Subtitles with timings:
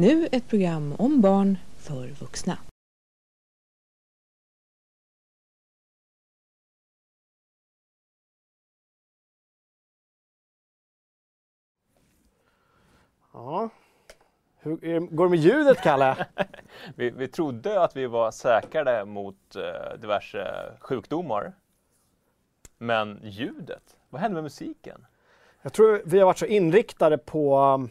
[0.00, 2.58] Nu ett program om barn för vuxna.
[13.32, 13.70] Ja.
[14.58, 16.26] Hur går det med ljudet, Kalle?
[16.94, 21.52] Vi, vi trodde att vi var säkrade mot eh, diverse sjukdomar.
[22.78, 25.06] Men ljudet, vad hände med musiken?
[25.62, 27.88] Jag tror vi har varit så inriktade på...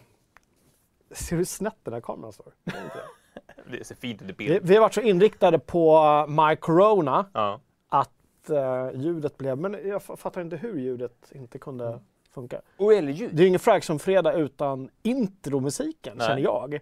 [1.12, 2.54] Ser du hur snett den här kameran står?
[3.72, 4.68] Det ser fint ut i Vi, bild.
[4.68, 5.98] vi har varit så inriktade på
[6.28, 7.60] uh, My Corona Ja.
[7.90, 9.58] att uh, ljudet blev...
[9.58, 12.00] Men jag fattar inte hur ljudet inte kunde
[12.32, 12.62] funka.
[12.78, 13.30] Och eller ljud.
[13.36, 16.28] Det är ju ingen Fragsson-fredag utan intromusiken, Nej.
[16.28, 16.80] känner jag.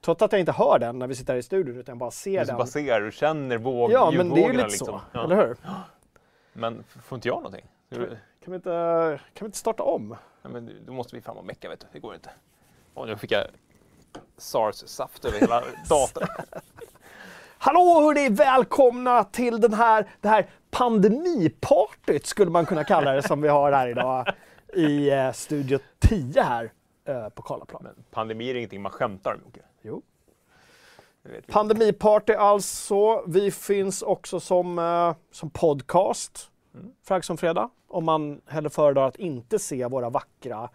[0.00, 2.10] Trots att jag inte hör den när vi sitter här i studion, utan jag bara
[2.10, 2.56] ser Du den.
[2.56, 5.24] bara ser, du känner våg, Ja, men det är ju lite så, Ja.
[5.24, 5.56] eller hur?
[6.52, 7.66] Men får inte jag någonting?
[7.90, 8.06] Kan vi,
[8.44, 10.16] kan vi, inte, kan vi inte starta om?
[10.42, 11.86] Nej, men då måste vi fram och mecka, vet du.
[11.92, 12.30] Det går inte.
[12.94, 13.46] Och nu fick jag
[14.36, 16.28] SARS-saft över hela datorn.
[17.58, 23.42] Hallå hörni, välkomna till den här, det här pandemipartyt skulle man kunna kalla det som
[23.42, 24.26] vi har här idag
[24.74, 26.72] i eh, Studio 10 här
[27.04, 27.82] eh, på Karlaplan.
[27.82, 29.60] Men pandemi är ingenting man skämtar om, Jocke.
[29.82, 30.02] Jo.
[31.48, 33.24] Pandemiparty alltså.
[33.26, 36.92] Vi finns också som, eh, som podcast, Mm.
[37.02, 40.68] Fragg som fredag, om man hellre föredrar att inte se våra vackra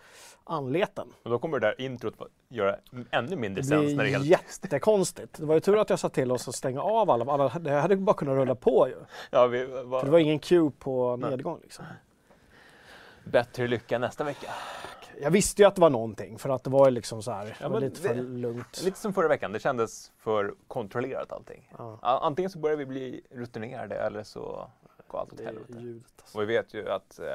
[0.47, 1.13] anleten.
[1.23, 2.75] Och då kommer det där introt att göra
[3.11, 5.33] ännu mindre Det sens när det är helt jättekonstigt.
[5.37, 7.71] Det var ju tur att jag sa till oss att stänga av alla, alla det
[7.71, 8.95] hade bara kunnat rulla på ju.
[9.31, 11.29] Ja, vi, För va, det var ingen cue på Nej.
[11.29, 11.85] nedgång liksom.
[13.23, 14.49] Bättre lycka nästa vecka.
[15.21, 17.57] Jag visste ju att det var någonting för att det var ju liksom så här,
[17.61, 18.81] Ja, var men lite för det- lugnt.
[18.83, 21.71] Lite som förra veckan, det kändes för kontrollerat allting.
[21.77, 21.99] Ja.
[22.01, 24.69] Antingen så börjar vi bli rutinerade eller så
[25.07, 25.73] går allt åt Det är helvete.
[25.79, 26.37] ljudet alltså.
[26.37, 27.25] Och vi vet ju att eh,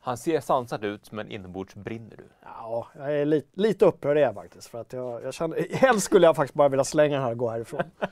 [0.00, 2.24] han ser sansad ut men inombords brinner du.
[2.42, 4.68] Ja, jag är lite, lite upprörd är jag faktiskt.
[4.68, 7.38] För att jag, jag känner, helst skulle jag faktiskt bara vilja slänga den här och
[7.38, 7.82] gå härifrån.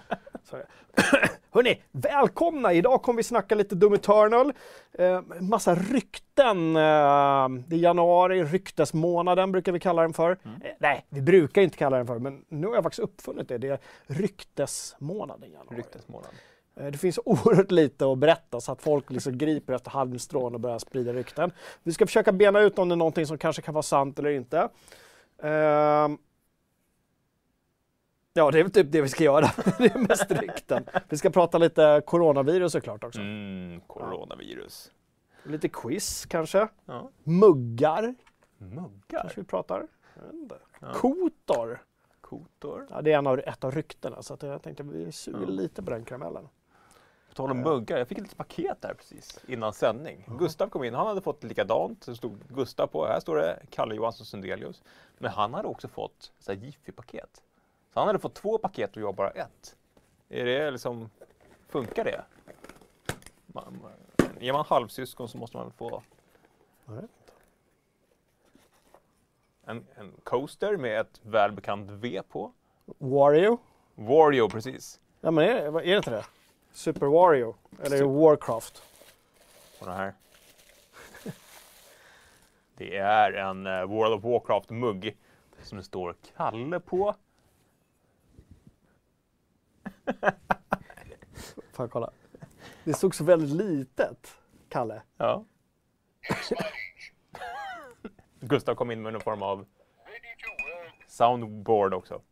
[1.50, 2.72] Hörni, välkomna!
[2.72, 4.52] Idag kommer vi snacka lite Doom Eternal.
[4.92, 6.76] Eh, massa rykten.
[6.76, 10.30] Eh, det är januari, ryktesmånaden brukar vi kalla den för.
[10.30, 13.58] Eh, nej, vi brukar inte kalla den för, men nu har jag faktiskt uppfunnit det.
[13.58, 15.76] Det är ryktesmånaden januari.
[15.76, 16.30] Ryktesmånad.
[16.78, 20.60] Eh, Det finns oerhört lite att berätta så att folk liksom griper efter halmstrån och
[20.60, 21.52] börjar sprida rykten.
[21.82, 24.30] Vi ska försöka bena ut om det är någonting som kanske kan vara sant eller
[24.30, 24.68] inte.
[25.42, 26.18] Ehm.
[28.32, 29.46] Ja, det är väl typ det vi ska göra.
[29.78, 30.84] det är mest rykten.
[31.08, 33.20] Vi ska prata lite coronavirus såklart också.
[33.20, 34.92] Mm, coronavirus.
[35.44, 36.68] Lite quiz kanske.
[36.84, 37.10] Ja.
[37.24, 38.14] Muggar
[38.58, 38.94] Muggar.
[39.06, 39.86] kanske vi pratar.
[40.80, 40.92] Ja.
[40.94, 41.82] Kotor.
[42.20, 42.86] Kotor.
[42.90, 45.46] Ja, det är en av, ett av ryktena så att jag tänkte vi suger Ja.
[45.48, 46.48] lite på den karamellen.
[47.38, 50.24] Tal om muggar, jag fick ett litet paket där precis innan sändning.
[50.38, 52.06] Gustav kom in, han hade fått likadant.
[52.06, 54.82] Det stod Gustav på, här står det Kalle Johansson Sundelius.
[55.18, 57.42] Men han hade också fått Jiffy-paket.
[57.94, 59.76] Så han hade fått två paket och jag bara ett.
[60.28, 61.10] Är det liksom,
[61.68, 62.22] funkar det?
[63.46, 63.80] Man,
[64.40, 66.02] är man halvsyskon så måste man väl få
[69.64, 72.52] en, en coaster med ett välbekant V på.
[72.98, 73.58] Wario.
[73.94, 75.00] Wario precis.
[75.20, 76.24] Ja men är det, är det inte det?
[76.72, 77.54] Super Wario?
[77.82, 78.82] Eller det Warcraft?
[79.80, 80.14] Och den här.
[82.76, 85.16] Det är en eh, World of Warcraft-mugg
[85.62, 87.14] som det står Kalle på.
[91.72, 92.10] Får jag kolla?
[92.84, 95.02] Det stod så väldigt litet, Kalle.
[95.16, 95.44] Ja.
[98.40, 99.66] Gustav kom in med någon form av
[101.06, 102.22] soundboard också.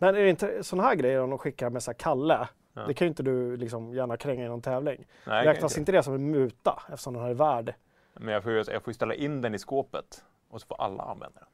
[0.00, 2.48] Men är det inte sådana här grejer om de skickar med så här Kalle?
[2.72, 2.86] Ja.
[2.86, 5.06] Det kan ju inte du liksom gärna kränga i någon tävling.
[5.26, 5.92] Nej, Räknas inte.
[5.92, 7.74] det som en muta eftersom den här är värd?
[8.14, 11.02] Men jag får, ju, jag får ställa in den i skåpet och så får alla
[11.02, 11.48] använda den.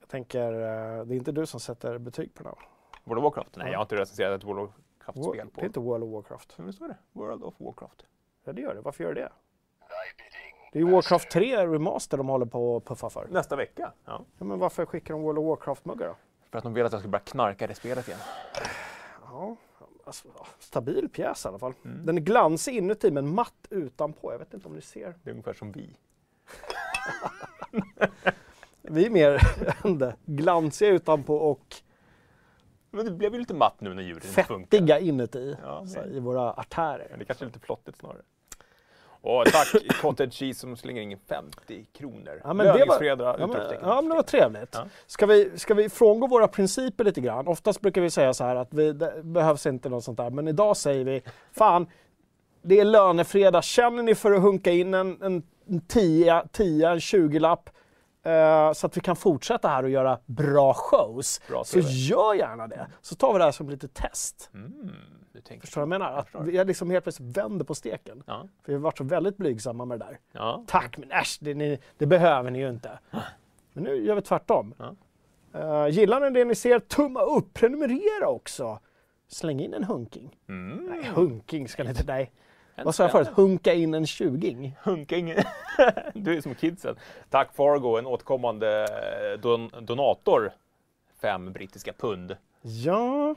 [0.00, 2.54] Jag tänker, eh, det är inte du som sätter betyg på den.
[3.04, 3.56] World of Warcraft?
[3.56, 4.74] Nej, jag har inte recenserat ett World of War-
[5.06, 6.54] Warcraft-spel Det är inte World of Warcraft.
[6.58, 6.96] Men det står det.
[7.12, 8.06] World of Warcraft.
[8.44, 8.80] Ja, det gör det.
[8.80, 9.32] Varför gör det.
[10.72, 13.26] Det är ju Warcraft 3 Remaster de håller på att puffa för.
[13.30, 13.92] Nästa vecka.
[14.04, 14.24] Ja.
[14.38, 16.16] Ja, men varför skickar de World of Warcraft-muggar då?
[16.52, 18.20] För att de vill att jag ska börja knarka det spelet igen.
[19.24, 19.56] Ja,
[20.04, 20.28] alltså,
[20.58, 21.72] stabil pjäs i alla fall.
[21.84, 22.06] Mm.
[22.06, 24.32] Den är glansig inuti men matt utanpå.
[24.32, 25.14] Jag vet inte om ni ser.
[25.22, 25.90] Det är ungefär som vi.
[28.82, 29.40] Vi är mer
[29.84, 30.16] än det.
[30.24, 31.76] glansiga utanpå och
[32.90, 34.78] Men det blev ju lite matt nu när ljudet inte funkar.
[34.78, 35.56] fettiga inuti.
[35.62, 37.06] Ja, så I våra artärer.
[37.10, 38.22] Men det kanske är lite flottigt snarare.
[39.22, 42.40] Och tack Cottage Cheese som slänger in 50 kronor.
[42.44, 42.98] Ja, men det var-
[43.38, 44.68] Ja men, ja men det var trevligt.
[44.74, 44.86] Ja.
[45.06, 47.46] Ska, vi, ska vi frångå våra principer lite grann?
[47.48, 50.30] Oftast brukar vi säga så här att vi, det behövs inte något sånt där.
[50.30, 51.22] Men idag säger vi,
[51.52, 51.86] fan,
[52.62, 53.64] det är lönefredag.
[53.64, 57.70] Känner ni för att hunka in en, en en 10, 10 en 20-lapp.
[58.22, 61.40] Eh, så att vi kan fortsätta här och göra bra shows.
[61.48, 62.86] Bra så gör gärna det.
[63.00, 64.50] Så tar vi det här som lite test.
[64.54, 64.90] Mm,
[65.60, 66.18] Förstår du vad jag menar?
[66.18, 66.40] Att förstår.
[66.44, 68.22] vi liksom helt plötsligt vänder på steken.
[68.26, 68.48] Ja.
[68.62, 70.18] För vi har varit så väldigt blygsamma med det där.
[70.32, 70.64] Ja.
[70.66, 72.98] Tack, men äsch, det, ni, det behöver ni ju inte.
[73.72, 74.74] Men nu gör vi tvärtom.
[74.78, 74.94] Ja.
[75.60, 78.78] Eh, gillar ni det ni ser, tumma upp, prenumerera också.
[79.28, 80.36] Släng in en hunking.
[80.48, 80.86] Mm.
[80.86, 82.32] Nej, hunking ska ni inte, nej.
[82.74, 83.28] En Vad sa jag förut?
[83.28, 84.76] Hunka in en tjuging.
[84.82, 85.34] Hunking.
[86.14, 86.96] du är som kidsen.
[87.30, 90.52] Tack Fargo, en återkommande eh, don donator.
[91.20, 92.36] Fem brittiska pund.
[92.62, 93.34] Ja,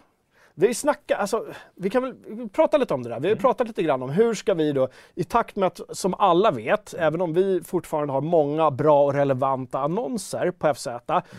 [0.58, 1.46] vi snackar, alltså,
[1.76, 2.16] vi kan väl
[2.50, 3.20] prata lite om det där.
[3.20, 5.80] Vi har ju pratat lite grann om hur ska vi då, i takt med att,
[5.90, 10.88] som alla vet, även om vi fortfarande har många bra och relevanta annonser på FZ,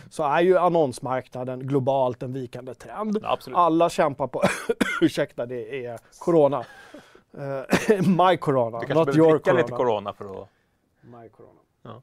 [0.09, 3.19] så är ju annonsmarknaden globalt en vikande trend.
[3.23, 3.57] Absolut.
[3.57, 4.43] Alla kämpar på,
[5.01, 6.65] ursäkta det är corona.
[7.37, 9.61] Uh, my corona, Du kanske not behöver your dricka corona.
[9.61, 10.47] lite corona för att...
[11.01, 11.59] My corona.
[11.81, 12.01] Ja.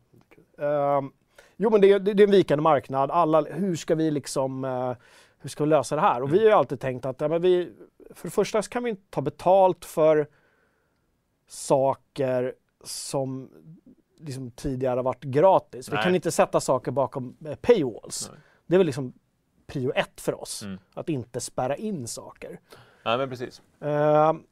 [0.99, 1.13] Ehm,
[1.57, 3.11] jo men det, är- det, det är en vikande marknad.
[3.11, 4.93] Alla, hur ska vi liksom eh,
[5.39, 6.23] hur ska vi lösa det här?
[6.23, 7.73] Och vi har ju alltid tänkt att ja, men vi,
[8.11, 10.29] för det första så kan vi inte ta betalt för
[11.47, 12.55] saker
[12.85, 13.51] som
[14.19, 15.89] liksom tidigare har varit gratis.
[15.89, 16.05] Vi Nej.
[16.05, 18.29] kan inte sätta saker bakom eh, paywalls.
[18.33, 18.41] Nej.
[18.67, 19.13] Det är väl liksom
[19.67, 20.63] prio ett för oss.
[20.63, 20.79] Mm.
[20.95, 22.61] Att inte spärra in saker.
[23.05, 23.63] Nej men precis.
[23.81, 24.43] Ehm,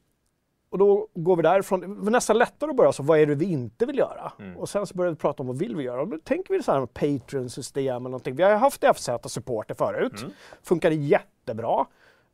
[0.73, 1.81] och då går vi därifrån.
[1.81, 4.33] Det var nästan lättare att börja så, vad är det vi inte vill göra?
[4.39, 4.57] Mm.
[4.57, 6.01] Och sen så börjar vi prata om vad vill vi göra?
[6.01, 8.37] Och då tänker vi så här med Patreon-system eller någonting.
[8.37, 10.21] Vi har haft FZ-supporter förut.
[10.23, 10.33] Mm.
[10.63, 11.87] Funkade jättebra.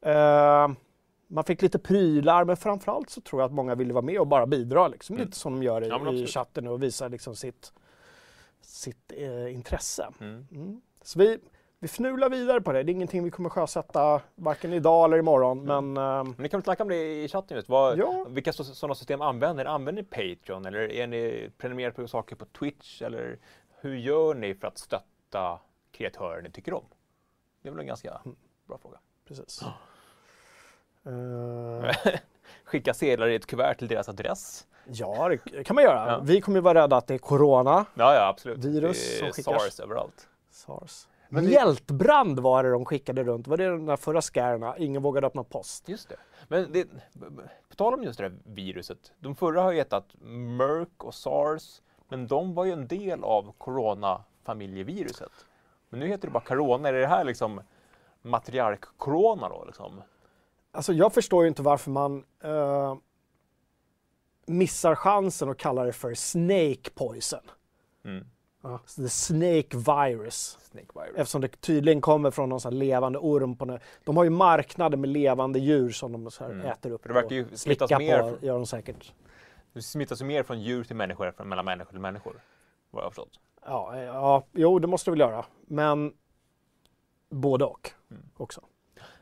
[0.02, 0.76] Ehm,
[1.26, 4.26] man fick lite prylar, men framförallt så tror jag att många ville vara med och
[4.26, 4.88] bara bidra.
[4.88, 5.16] Liksom.
[5.16, 5.26] Mm.
[5.26, 7.72] Lite som de gör i, Ja, i chatten och visa liksom sitt,
[8.60, 10.08] sitt eh, intresse.
[10.20, 10.46] Mm.
[10.52, 10.80] Mm.
[11.02, 11.38] Så vi,
[11.80, 12.82] vi fnular vidare på det.
[12.82, 15.64] Det är ingenting vi kommer sjösätta varken idag eller imorgon.
[15.64, 17.68] Men ehm, Men ni kan väl snacka om det i chatten just.
[17.68, 18.24] Vad, Ja.
[18.28, 19.70] Vilka så- sådana system använder ni?
[19.70, 23.02] Använder ni Patreon eller är ni prenumererar på saker på Twitch?
[23.02, 23.38] Eller
[23.80, 25.58] hur gör ni för att stötta
[25.92, 26.84] kreatörer ni tycker om?
[27.62, 28.36] Det är väl en ganska Mm.
[28.66, 28.98] bra fråga.
[29.28, 29.62] Precis.
[31.06, 32.12] Eh,
[32.64, 34.66] Skicka sedlar i ett kuvert till deras adress.
[34.86, 36.12] ja, det kan man göra.
[36.12, 36.20] Ja.
[36.22, 38.58] Vi kommer ju vara rädda att det är corona, Ja, ja absolut.
[38.64, 39.62] Virus det är som skickas.
[39.62, 40.28] SARS överallt.
[40.50, 41.06] sars.
[41.28, 43.46] Men det- Hjältbrand var det de skickade runt.
[43.46, 44.78] Var det den där förra scarna?
[44.78, 45.88] Ingen vågade öppna post.
[45.88, 46.16] Just det.
[46.48, 46.88] Men det,
[47.68, 49.12] på tal om just det här viruset.
[49.18, 50.14] De förra har ju hetat
[50.58, 51.82] Merck och SARS.
[52.08, 55.32] Men de var ju en del av coronafamiljeviruset.
[55.88, 56.88] Men nu heter det bara corona.
[56.88, 57.60] Är det här liksom
[58.22, 59.64] matriark-corona då?
[59.66, 60.02] Liksom?
[60.72, 62.96] Alltså jag förstår ju inte varför man eh,
[64.46, 67.40] missar chansen att kalla det för snake poison.
[68.04, 68.26] Mm.
[68.62, 70.58] Ja, the snake virus.
[70.70, 71.16] Snake virus.
[71.16, 73.56] Eftersom det tydligen kommer från någon sån här levande orm.
[73.56, 76.66] På de har ju marknader med levande djur som de så här Mm.
[76.66, 77.02] äter upp.
[77.04, 79.12] Det verkar ju smittas mer på, från- gör de säkert.
[79.72, 82.40] Det smittas ju mer från djur till människor, från mellan människor till människor.
[82.90, 83.40] Vad jag har förstått.
[83.64, 85.44] Ja, eh, ja, jo det måste det väl göra.
[85.66, 86.12] Men
[87.30, 88.22] både och Mm.
[88.36, 88.60] också.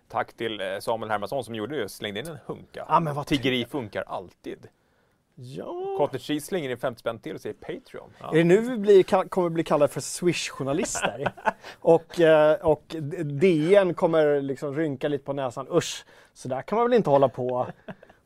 [0.09, 2.85] Tack till eh, Samuel Hermansson som gjorde det, slängde in en hunka.
[2.89, 4.69] Ja, men vad Tiggeri funkar alltid.
[5.39, 5.95] Ja.
[5.99, 8.11] Cottage Cheese slänger in 50 spänn till och säger Patreon.
[8.21, 8.31] Ja.
[8.33, 11.33] Är det nu vi blir, kommer bli kallade för Swish-journalister?
[11.81, 15.67] och, eh, och DN kommer liksom rynka lite på näsan.
[15.71, 16.05] Usch,
[16.35, 17.67] så där kan man väl inte hålla på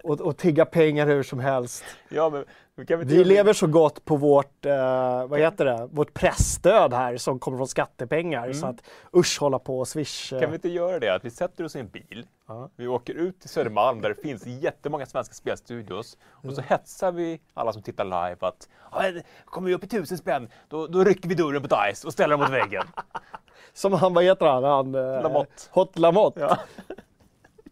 [0.03, 1.85] och, och tigga pengar hur som helst.
[2.09, 2.45] Ja, men
[2.89, 7.59] vi lever så gott på vårt, eh, vad heter det, vårt pressstöd här som kommer
[7.59, 8.53] från skattepengar.
[8.53, 8.77] Så att
[9.17, 10.33] usch hålla på och swish.
[10.33, 10.37] eh.
[10.37, 10.41] Mm.
[10.43, 12.71] Kan vi inte göra det att vi sätter oss i en bil, Ja.
[12.77, 17.41] vi åker ut till Södermalm där det finns jättemånga svenska spelstudios och så hetsar vi
[17.55, 21.05] alla som tittar live att "Ja, det kommer vi upp i tusen spänn, då, då
[21.05, 22.85] rycker vi dörren på Dice och ställer den mot väggen.
[23.73, 24.65] Som han, vad heter han?
[24.65, 25.53] han eh, Lamotte.
[25.71, 26.41] Hot Lamotte.
[26.41, 26.57] Ja.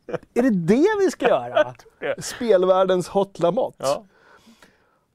[0.34, 1.74] Är det det vi ska göra?
[2.18, 3.76] Spelvärldens Hot Lamotte.
[3.84, 4.04] Ja.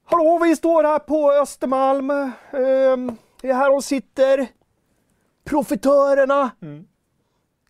[0.06, 2.10] Hallå, vi står här på Östermalm.
[2.10, 4.48] Ehm, det är här de sitter.
[5.44, 6.52] Profitörerna.
[6.62, 6.88] Mm.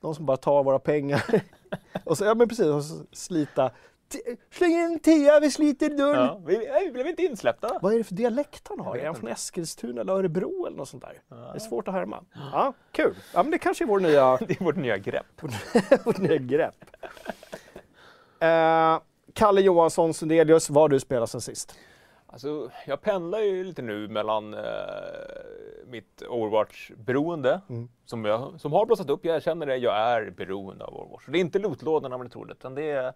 [0.02, 1.24] De som bara tar våra pengar.
[2.04, 3.72] och så, ja men precis, och så slita.
[4.52, 6.26] Släng in en tia, vi sliter dörren.
[6.26, 6.42] Ja.
[6.46, 7.80] Vi, nej, vi blev inte insläppta.
[7.82, 8.98] Vad är det för dialekt han har?
[8.98, 11.22] Är han från Eskilstuna eller Örebro eller något sånt där?
[11.30, 12.24] Det är svårt att härma.
[12.52, 13.16] Ja, kul.
[13.34, 15.26] Ja, men det kanske är vår nya, Det är vårt nya grepp.
[16.06, 16.76] vårt nya grepp.
[18.40, 19.00] Eh,
[19.34, 21.76] Kalle Johansson Sundelius, vad har du spelat sen sist?
[22.34, 24.62] Alltså, jag pendlar ju lite nu mellan eh,
[25.88, 27.90] mitt Overwatch-beroende, Mm.
[28.06, 29.26] som, jag, som har blossat upp.
[29.26, 31.26] Jag känner det, jag är beroende av Overwatch.
[31.28, 33.14] Det är inte lootlådorna man tror det, utan det är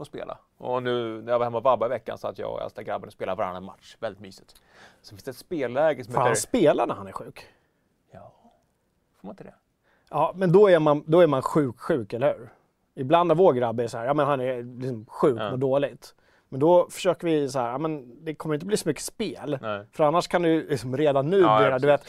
[0.00, 0.38] att spela.
[0.56, 2.82] Och nu när jag var hemma och vabbade i veckan så att jag och äldsta
[2.82, 3.96] grabben och spelade varannan match.
[4.00, 4.54] Väldigt mysigt.
[5.02, 6.40] Så finns det ett spelläge som Får han heter...
[6.40, 7.46] spela när han är sjuk?
[8.10, 8.32] Ja,
[9.20, 9.54] får man inte det?
[10.10, 12.48] Ja, men då är man, då är man sjuk, sjuk, eller hur?
[12.94, 15.50] Ibland när vår grabb är så här, ja men han är liksom sjuk Ja.
[15.50, 16.14] och dåligt.
[16.52, 19.58] Men då försöker vi så här, men det kommer inte bli så mycket spel.
[19.62, 19.86] Nej.
[19.92, 22.04] För annars kan ju liksom redan nu Ja, bli du vet,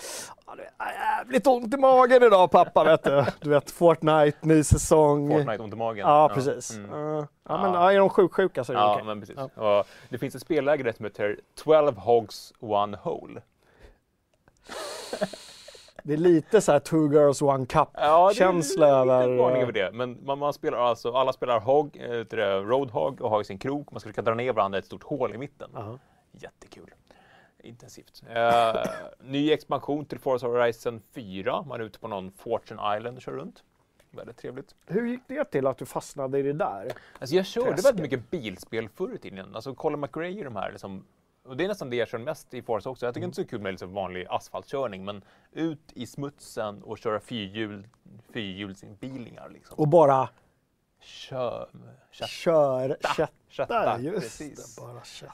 [0.99, 3.25] jävligt ont i magen idag pappa vet du.
[3.41, 5.29] Du vet Fortnite, ny säsong.
[5.29, 6.07] Fortnite ont i magen.
[6.07, 6.77] Ja, precis.
[6.77, 6.93] Mm.
[6.93, 7.91] Uh, ja, men Ja.
[7.91, 9.05] är de sjuksjuka så är det Ja, okej.
[9.05, 9.37] men precis.
[9.55, 9.79] Ja.
[9.79, 13.41] Och det finns ett spelläge som heter 12 Hogs One Hole.
[16.03, 19.37] Det är lite så här two girls one cup Ja, det är lite över...
[19.37, 19.91] varning eh, över det.
[19.91, 23.91] Men man, man spelar alltså, alla spelar Hog, äh, det, Roadhog och har sin krok.
[23.91, 25.69] Man ska försöka dra ner varandra i ett stort hål i mitten.
[25.73, 25.99] Ja.
[26.31, 26.89] Jättekul.
[27.63, 28.23] Intensivt.
[28.29, 28.83] Eh,
[29.19, 31.61] ny expansion till Forza Horizon 4.
[31.61, 33.63] Man är ute på någon Fortune Island och kör runt.
[34.11, 34.75] Väldigt trevligt.
[34.85, 36.91] Hur gick det till att du fastnade i det där?
[37.19, 37.85] Alltså jag körde Träsket.
[37.85, 39.55] väldigt mycket bilspel förr i tiden.
[39.55, 40.71] Alltså Colin McRae och de här.
[40.71, 41.05] Liksom,
[41.43, 43.05] och det är nästan det jag kör mest i Forza också.
[43.05, 45.05] Jag tycker inte så kul med liksom vanlig asfaltkörning.
[45.05, 47.87] Men ut i smutsen och köra fyrhjul,
[48.33, 49.49] fyrhjulsbilingar.
[49.49, 49.77] Liksom.
[49.79, 50.29] Och bara
[50.99, 51.69] Kör,
[52.11, 53.31] kör, kör, kötta.
[53.49, 53.99] kötta.
[53.99, 54.75] Just Precis.
[54.75, 55.29] det, bara kött.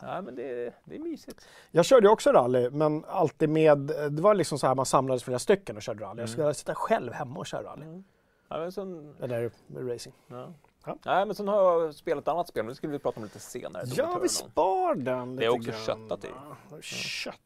[0.00, 1.46] Ja, men det, det är mysigt.
[1.70, 3.78] Jag körde också rally, men alltid med,
[4.10, 6.20] det var liksom så här man samlades flera stycken och körde rally.
[6.22, 8.02] Jag skulle sitta själv hemma och köra rally.
[8.48, 9.50] Ja, men sen, Eller
[9.88, 10.14] racing.
[10.28, 10.52] ja.
[10.84, 10.96] Ja.
[11.04, 13.24] Nej, men sen har jag spelat ett annat spel, men det skulle vi prata om
[13.24, 13.82] lite senare.
[13.86, 15.80] Ja, vi spar den lite Det är också grann.
[15.80, 16.28] köttat i.
[16.70, 17.38] Har Köttat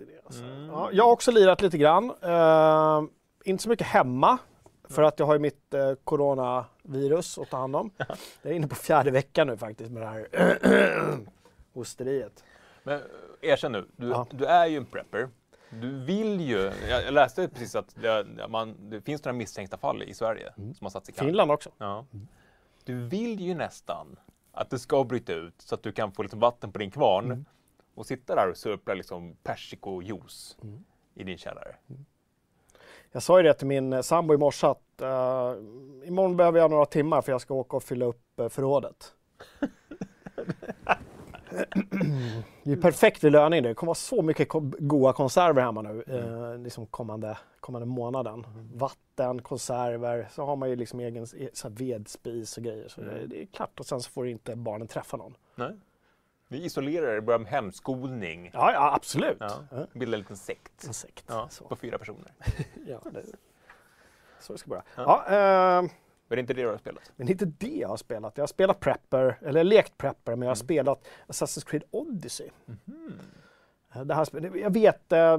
[0.00, 0.42] i det alltså.
[0.42, 0.66] Mm.
[0.66, 2.12] Ja, jag har också lirat lite grann.
[2.22, 3.02] Eh,
[3.44, 4.38] inte så mycket hemma.
[4.88, 7.90] För att jag har ju mitt eh, coronavirus att ta hand om.
[8.42, 11.18] Jag är inne på fjärde veckan nu faktiskt med det här
[11.74, 12.44] hosteriet.
[12.82, 12.94] Men
[13.42, 14.26] eh, erkänn nu, du, Ja.
[14.30, 15.28] du är ju en prepper.
[15.70, 20.14] Du vill ju, jag läste precis att det, man, det finns några misstänkta fall i
[20.14, 21.26] Sverige som har satts i karantän.
[21.28, 21.70] Finland också.
[21.78, 22.04] Ja.
[22.84, 24.18] Du vill ju nästan
[24.52, 27.24] att det ska bryta ut så att du kan få lite vatten på din kvarn
[27.24, 27.44] Mm.
[27.94, 30.84] och sitta där och sörpla liksom persikojuice Mm.
[31.14, 31.76] i din källare.
[33.12, 36.70] Jag sa ju det till min eh, sambo i morse att uh, imorgon behöver jag
[36.70, 39.12] några timmar för jag ska åka och fylla upp uh, förrådet.
[42.62, 43.62] det är perfekt vid löning.
[43.62, 48.46] Det kommer vara så mycket goda konserver hemma nu eh, liksom kommande, kommande månaden.
[48.74, 52.88] Vatten, konserver, så har man ju liksom egen så vedspis och grejer.
[52.88, 55.36] Så det, det är klart och sen så får inte barnen träffa någon.
[55.54, 55.76] Nej.
[56.48, 58.50] Vi isolerar er, börjar med hemskolning.
[58.52, 59.36] Ja, ja absolut.
[59.40, 59.86] Ja.
[59.92, 61.24] Bildar en liten sekt En sekt.
[61.28, 62.32] ja, på fyra personer.
[62.86, 63.22] Ja, det,
[64.40, 64.82] så det ska vara.
[64.96, 65.24] Ja.
[65.28, 65.90] Ja, eh,
[66.30, 67.12] Men det är inte det du har spelat?
[67.16, 68.32] Men inte det jag har spelat.
[68.36, 70.64] Jag har spelat Prepper, eller lekt Prepper, men jag har Mm.
[70.66, 72.48] spelat Assassin's Creed Odyssey.
[73.94, 75.38] Eh, Det här, jag vet, eh,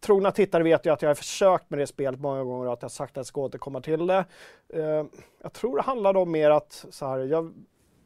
[0.00, 2.82] trogna tittare vet ju att jag har försökt med det spelet många gånger och att
[2.82, 4.24] jag har sagt att jag ska återkomma till det.
[4.68, 5.04] Eh,
[5.42, 7.52] jag tror det handlade om mer att så här, jag,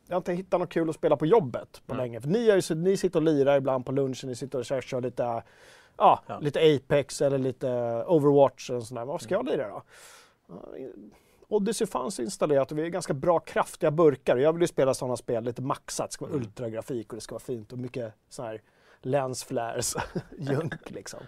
[0.06, 2.04] jag har inte hittat något kul att spela på jobbet på Mm.
[2.04, 2.20] länge.
[2.20, 4.80] För ni, är ju, ni sitter och lirar ibland på lunchen, ni sitter och kör,
[4.80, 6.38] kör lite, ja, Ja.
[6.38, 7.68] lite Apex eller lite
[8.06, 9.04] Overwatch och sådär.
[9.04, 9.82] Vad ska jag lira då?
[11.48, 14.36] Odyssey fanns installerat och vi är ganska bra kraftiga burkar.
[14.36, 16.46] Jag vill ju spela sådana spel lite maxat, det ska vara Mm.
[16.46, 18.62] ultragrafik och det ska vara fint och mycket så här
[19.00, 19.94] lens flares,
[20.38, 21.20] junk liksom.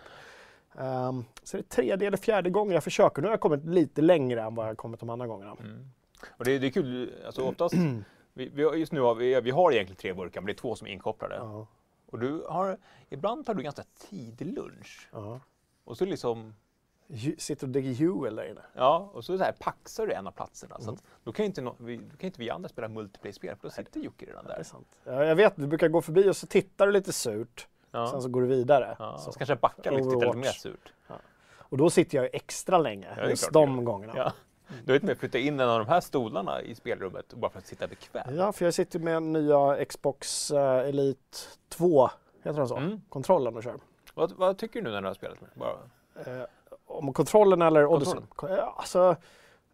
[0.79, 3.23] Ehm, så det är tredje eller fjärde gången jag försöker.
[3.23, 5.57] Nu har jag kommit lite längre än vad jag har kommit de andra gångerna.
[5.61, 5.91] Mm.
[6.31, 7.75] Och det, det är kul, alltså oftast,
[8.33, 10.75] vi, vi, just nu har vi, vi har egentligen tre burkar, men det är två
[10.77, 11.35] som är inkopplade.
[11.35, 11.67] Ja,
[12.07, 15.09] Och du har, ibland tar du ganska tidig lunch.
[15.13, 15.41] ja.
[15.85, 16.55] Och så liksom,
[17.39, 18.61] Sitter och digger Huel där inne.
[18.75, 20.77] ja, och så, så här paxar du en av platserna.
[20.79, 20.95] Så Mm.
[20.95, 23.71] att, då kan inte, no, vi, då kan inte vi andra spela multiplayer-spel, för då
[23.73, 24.65] sitter Jocke redan där.
[25.05, 27.67] Ja, jag vet, du brukar gå förbi och så tittar du lite surt.
[27.91, 28.07] Ja.
[28.11, 28.97] Sen så går du vidare.
[28.99, 29.33] Ja, så.
[29.33, 30.93] så kanske jag backar lite, tittar lite mer surt.
[31.71, 34.13] Och då sitter jag ju extra länge, är just de gångerna.
[34.17, 34.33] Ja.
[34.85, 37.59] Du vet med att flytta in en av de här stolarna i spelrummet bara för
[37.59, 38.27] att sitta bekvämt.
[38.37, 41.39] Ja, för jag sitter med nya Xbox eh, Elite
[41.69, 42.11] 2,
[42.43, 42.77] heter den så?
[42.77, 43.01] Mm.
[43.09, 43.77] Kontrollen och kör.
[44.15, 45.51] Vad, vad tycker du nu när du har spelat med?
[45.55, 45.77] Bara,
[46.27, 46.43] Eh,
[46.89, 48.15] om kontrollen eller Odyssey?
[48.15, 48.57] Kontrollen.
[48.67, 49.17] Ko- Alltså,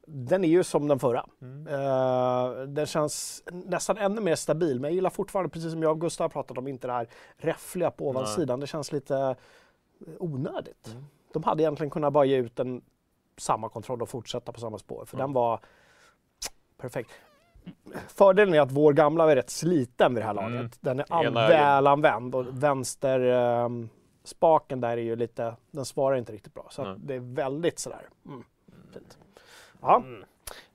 [0.07, 1.27] den är ju som den förra.
[1.43, 1.67] mm.
[1.67, 6.01] Eh, den känns nästan ännu mer stabil, men jag gillar fortfarande, precis som jag och
[6.01, 8.61] Gustav har pratat om, inte det här räffliga på ovansidan.
[8.61, 9.37] Det känns lite
[10.19, 10.89] onödigt.
[10.93, 11.05] Mm.
[11.33, 12.83] De hade egentligen kunnat bara ge ut en
[13.37, 15.27] samma kontroll och fortsätta på samma spår, för Mm.
[15.27, 15.61] den var
[16.79, 17.11] perfekt.
[18.09, 20.55] Fördelen är att vår gamla är rätt sliten vid det här Mm.
[20.55, 20.79] laget.
[20.81, 23.89] Den är an- väl använd och vänster ehm,
[24.25, 26.67] spaken där är ju lite, den svarar inte riktigt bra.
[26.71, 28.45] Så att det är väldigt sådär, mm,
[28.93, 29.19] fint.
[29.81, 30.25] Ja, Mm.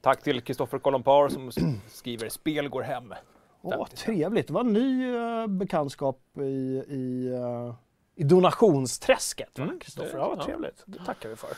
[0.02, 1.52] Tack till Kristoffer Kolompar som
[1.88, 3.14] skriver spel går hem.
[3.62, 4.16] Åh, 50 spänn.
[4.16, 4.48] trevligt.
[4.48, 6.42] Det var en ny eh, bekantskap i,
[6.88, 7.74] i, eh,
[8.16, 9.58] i donationsträsket.
[9.60, 10.84] Mm, Kristoffer, det- ja, vad trevligt.
[10.86, 11.50] Det tackar vi för.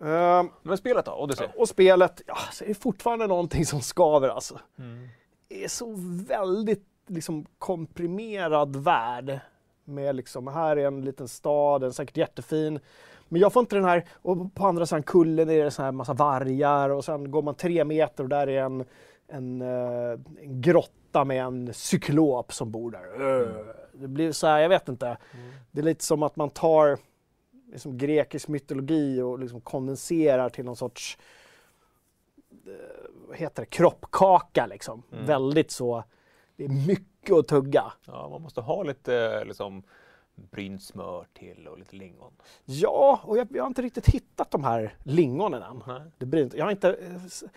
[0.00, 1.12] Ehm, Men spelet då?
[1.12, 1.48] Odyssey?
[1.56, 4.60] och spelet, ja, så är det fortfarande någonting som skaver alltså.
[4.78, 5.08] Mm.
[5.48, 5.94] Det är så
[6.28, 9.40] väldigt liksom, komprimerad värld.
[9.84, 12.80] Med liksom, här är en liten stad, den är säkert jättefin.
[13.28, 15.92] Men jag får inte den här, och på andra sidan kullen är det så här
[15.92, 18.84] massa vargar och sen går man tre meter och där är en
[19.32, 23.22] en, eh, en grotta med en cyklop som bor där.
[23.22, 23.66] Öh.
[23.92, 25.16] Det blir så här, jag vet inte.
[25.70, 26.98] Det är lite som att man tar
[27.72, 31.18] liksom, grekisk mytologi och liksom kondenserar till någon sorts
[32.66, 32.72] eh,
[33.28, 35.02] vad heter det, kroppkaka liksom.
[35.12, 35.26] Mm.
[35.26, 36.04] Väldigt så,
[36.56, 37.92] det är mycket att tugga.
[38.04, 39.82] Ja, man måste ha lite liksom,
[40.34, 42.32] brynt smör till och lite lingon.
[42.64, 45.82] Ja, och jag, jag har inte riktigt hittat de här lingonen än.
[45.86, 46.02] Nej.
[46.18, 47.48] Det blir inte, jag har inte eh,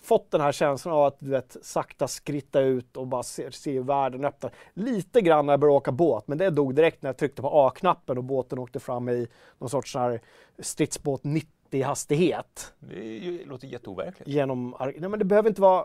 [0.00, 3.72] fått den här känslan av att du vet, sakta skritta ut och bara se, se
[3.72, 4.52] hur världen öppnar.
[4.74, 7.66] Lite grann när jag började åka båt, men det dog direkt när jag tryckte på
[7.66, 10.20] A-knappen och båten åkte fram i någon sorts här
[10.58, 12.74] stridsbåt 90 hastighet.
[12.78, 14.30] Det låter jätteoverkligt.
[14.30, 15.84] Genom, nej men det behöver inte vara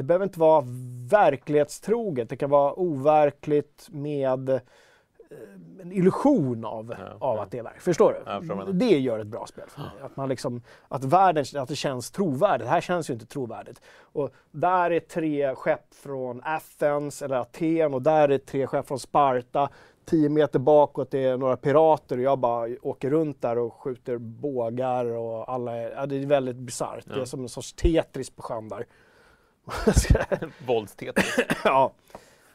[0.00, 0.64] det behöver inte vara
[1.10, 2.28] verklighetstroget.
[2.28, 4.60] Det kan vara overkligt med eh,
[5.80, 7.42] en illusion av, Ja, av ja.
[7.42, 7.82] att det är verkligt.
[7.82, 8.30] Förstår du?
[8.30, 9.90] Ja, förstår det gör ett bra spel för mig.
[10.02, 12.66] Att, man liksom, att världen att det känns trovärdigt.
[12.66, 13.80] Det här känns ju inte trovärdigt.
[14.00, 18.98] Och där är tre skepp från Athens eller Aten och där är tre skepp från
[18.98, 19.68] Sparta.
[20.04, 25.04] Tio meter bakåt är några pirater och jag bara åker runt där och skjuter bågar
[25.04, 27.04] och alla är, det är väldigt bisarrt.
[27.06, 28.86] Det är som en sorts Tetris på sjön där.
[30.66, 31.24] Våldstetet.
[31.64, 31.92] ja,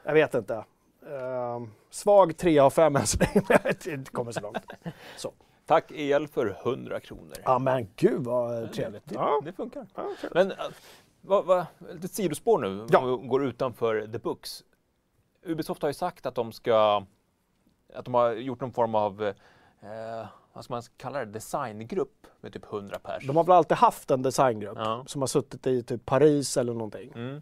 [0.04, 0.64] jag vet inte.
[1.10, 4.58] Ehm, svag 3 av 5 än så länge, men jag inte kommer så långt.
[5.18, 5.34] Så.
[5.66, 7.34] Tack El för 100 kronor.
[7.44, 9.06] Ja men gud vad trevligt.
[9.06, 9.42] Det, Ja.
[9.46, 9.88] det funkar.
[9.96, 10.10] Ja.
[10.32, 10.58] Men äh,
[11.22, 13.00] vad, vad, lite sidospår nu, Ja.
[13.00, 14.64] om vi går utanför the books.
[15.46, 17.06] Ubisoft har ju sagt att de ska,
[17.96, 22.54] att de har gjort någon form av, eh, vad ska man kalla det, designgrupp med
[22.54, 23.28] typ 100 pers.
[23.28, 25.04] De har väl alltid haft en designgrupp Ja.
[25.08, 27.12] som har suttit i typ Paris eller någonting.
[27.16, 27.42] Mm.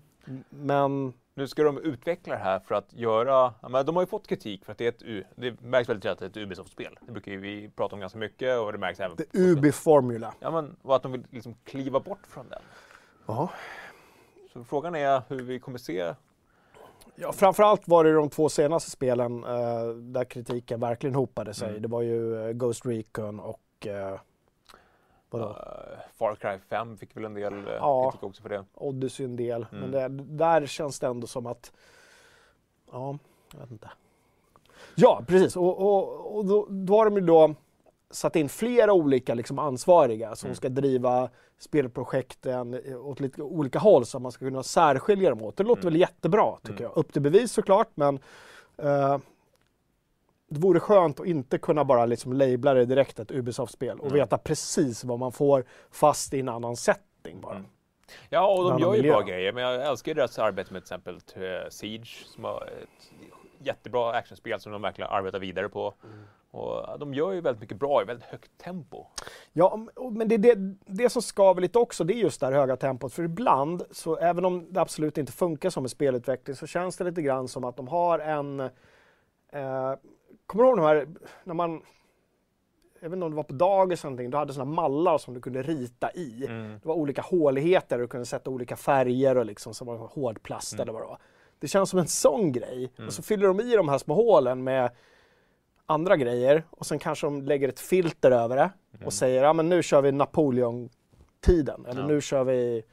[0.50, 4.28] Men Nu ska de utveckla det här för att göra, men de har ju fått
[4.28, 4.90] kritik för att det är
[5.20, 7.00] ett, det märks väldigt tydligt att det är ett Ubisoft-spel.
[7.02, 10.34] Det brukar vi prata om ganska mycket och det märks även är Ubi-formula.
[10.40, 12.62] Ja men och att de vill liksom kliva bort från den.
[13.26, 13.50] Ja.
[14.54, 16.14] Så frågan är hur vi kommer se
[17.16, 21.70] Ja, framförallt var det de två senaste spelen eh, där kritiken verkligen hopade sig.
[21.70, 21.82] Mm.
[21.82, 24.20] Det var ju eh, Ghost Recon och eh,
[25.30, 25.46] vadå?
[25.46, 25.56] Uh,
[26.14, 28.12] Far Cry 5 fick väl en del uh, Ja.
[28.12, 28.66] kritik också för det.
[28.74, 29.66] Odyssey en del.
[29.72, 29.90] Mm.
[29.90, 31.72] Men det, där känns det ändå som att,
[32.92, 33.18] ja,
[33.54, 33.90] jag vet inte.
[34.96, 35.56] Ja, precis.
[35.56, 37.56] Och, och, och då, då har de ju då
[38.14, 40.56] satt in flera olika liksom, ansvariga som Mm.
[40.56, 45.58] ska driva spelprojekten åt lite olika håll så att man ska kunna särskilja dem åt.
[45.58, 45.94] Det låter Mm.
[45.94, 46.84] väl jättebra tycker Mm.
[46.84, 46.98] jag.
[46.98, 48.20] Upp till bevis såklart, men
[48.78, 49.18] eh,
[50.50, 54.16] det vore skönt att inte kunna bara liksom labla det direkt ett Ubisoft-spel och Mm.
[54.18, 57.56] veta precis vad man får fast i en annan setting bara.
[57.56, 57.66] Mm.
[58.30, 59.14] Ja, och de gör ju miljö.
[59.14, 59.54] bra grejer.
[59.54, 63.12] Men jag älskar ju deras arbete med till exempel eh, Siege som har ett
[63.60, 65.94] jättebra actionspel som de verkligen arbetar vidare på.
[66.54, 66.66] Mm.
[66.66, 69.06] Och de gör ju väldigt mycket bra i väldigt högt tempo.
[69.54, 69.80] Ja,
[70.12, 73.14] men det, det, det som skaver lite också, det är just det här höga tempot.
[73.14, 77.04] För ibland, så även om det absolut inte funkar som en spelutveckling, så känns det
[77.04, 78.60] lite grann som att de har en...
[78.60, 79.94] Eh,
[80.46, 81.08] kommer du ihåg de här,
[81.44, 81.82] när man...
[83.00, 85.34] Jag vet inte om det var på dagis eller någonting, du hade sådana mallar som
[85.34, 86.46] du kunde rita i.
[86.50, 86.80] Mm.
[86.82, 90.74] Det var olika håligheter och du kunde sätta olika färger och liksom som var hårdplast
[90.74, 91.18] eller vad det var.
[91.60, 92.92] Det känns som en sån grej.
[93.08, 94.92] Och så fyller de i de här små hålen med
[95.94, 98.72] andra grejer och sen kanske de lägger ett filter över det
[99.06, 102.08] och säger ja men nu kör vi Napoleon-tiden eller Ja.
[102.08, 102.84] nu kör vi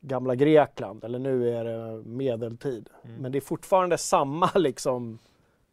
[0.00, 2.88] gamla Grekland eller nu är det medeltid.
[3.18, 5.18] Men det är fortfarande samma liksom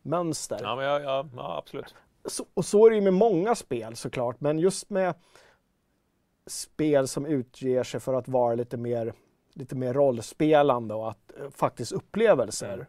[0.02, 0.60] mönster.
[0.62, 1.96] Ja, men ja, ja, ja, absolut.
[2.26, 5.14] Så, och så är det ju med många spel såklart, men just med
[6.48, 9.14] spel som utger sig för att vara lite mer,
[9.54, 12.88] lite mer rollspelande och att eh, faktiskt upplevelser.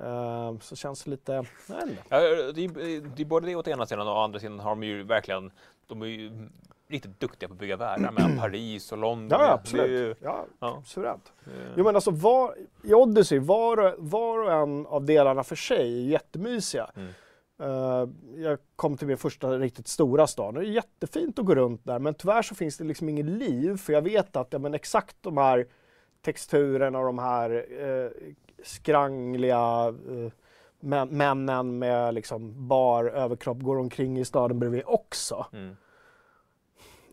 [0.00, 2.02] Eh, så känns det lite, jag vet inte.
[2.08, 2.18] Ja,
[2.52, 4.82] det, är, det är både det åt ena sidan och å andra sidan har de
[4.82, 5.50] ju verkligen,
[5.86, 6.48] de är ju
[6.88, 9.38] riktigt duktiga på att bygga världar mellan Paris och London.
[9.40, 9.90] Ja, absolut.
[9.90, 10.82] ju- Ja, Ja.
[10.86, 11.32] suveränt.
[11.46, 15.56] eh, Jo men alltså var, i Odyssey, var, och- var och en av delarna för
[15.56, 16.90] sig är jättemysiga.
[16.96, 17.08] Mm.
[17.60, 18.08] Eh,
[18.44, 21.80] jag kom till min första riktigt stora stad och det är jättefint att gå runt
[21.84, 24.74] där men tyvärr så finns det liksom inget liv för jag vet att ja, men
[24.74, 25.66] exakt de här
[26.22, 28.10] texturerna och de här eh,
[28.64, 30.32] skrangliga eh,
[30.80, 35.46] män, männen med liksom bar överkropp går omkring i staden bredvid också.
[35.52, 35.76] Mm.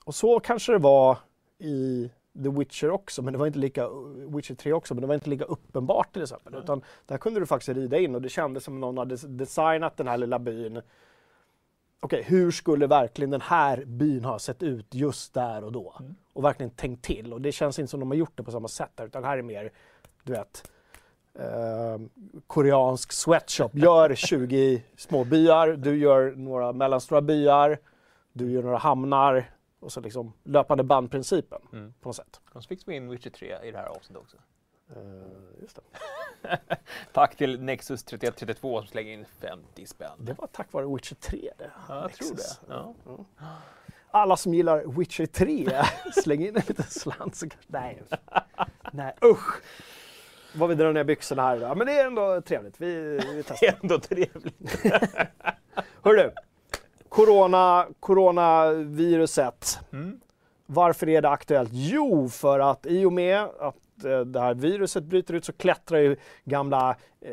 [0.05, 1.17] Och så kanske det var
[1.57, 2.11] i
[2.43, 3.89] The Witcher också, men det var inte lika,
[4.35, 6.55] Witcher 3 också, men det var inte lika uppenbart till exempel.
[6.55, 10.07] Utan där kunde du faktiskt rida in och det kändes som någon hade designat den
[10.07, 10.81] här lilla byn.
[11.99, 15.95] Okej, hur skulle verkligen den här byn ha sett ut just där och då?
[16.33, 17.33] Och verkligen tänkt till.
[17.33, 19.37] Och det känns inte som de har gjort det på samma sätt där, utan här
[19.37, 19.71] är mer,
[20.23, 20.71] du vet,
[21.39, 21.97] eh,
[22.47, 23.69] koreansk sweatshop.
[23.75, 27.77] Gör 20 små byar, du gör några mellanstora byar,
[28.33, 31.93] du gör några hamnar Och så liksom löpande bandprincipen Mm.
[32.01, 32.41] på något sätt.
[32.53, 34.37] Och så fick vi in Witcher 3 i det här avsnittet också.
[34.87, 35.81] Det.
[37.13, 40.11] Tack till Nexus 3132 som slänger in 50 spänn.
[40.17, 41.71] det var tack vare Witcher 3 det.
[41.89, 42.43] Ja, jag tror det.
[42.67, 43.25] Ja.
[44.11, 45.69] Alla som gillar Witcher 3,
[46.23, 47.67] släng in en liten slant så kanske...
[47.71, 48.01] Nej.
[48.91, 49.61] Nej, usch!
[50.53, 51.77] Vad vi drar ner byxorna här idag.
[51.77, 52.81] Men det är ändå trevligt.
[52.81, 53.67] Vi, vi Det testar.
[53.67, 54.83] är ändå trevligt.
[56.03, 56.31] Hörru,
[57.09, 59.79] corona, coronaviruset.
[59.93, 60.19] Mm.
[60.65, 61.69] Varför är det aktuellt?
[61.73, 65.97] Jo, för att i och med att eh, det här viruset bryter ut så klättrar
[65.99, 67.31] ju gamla eh,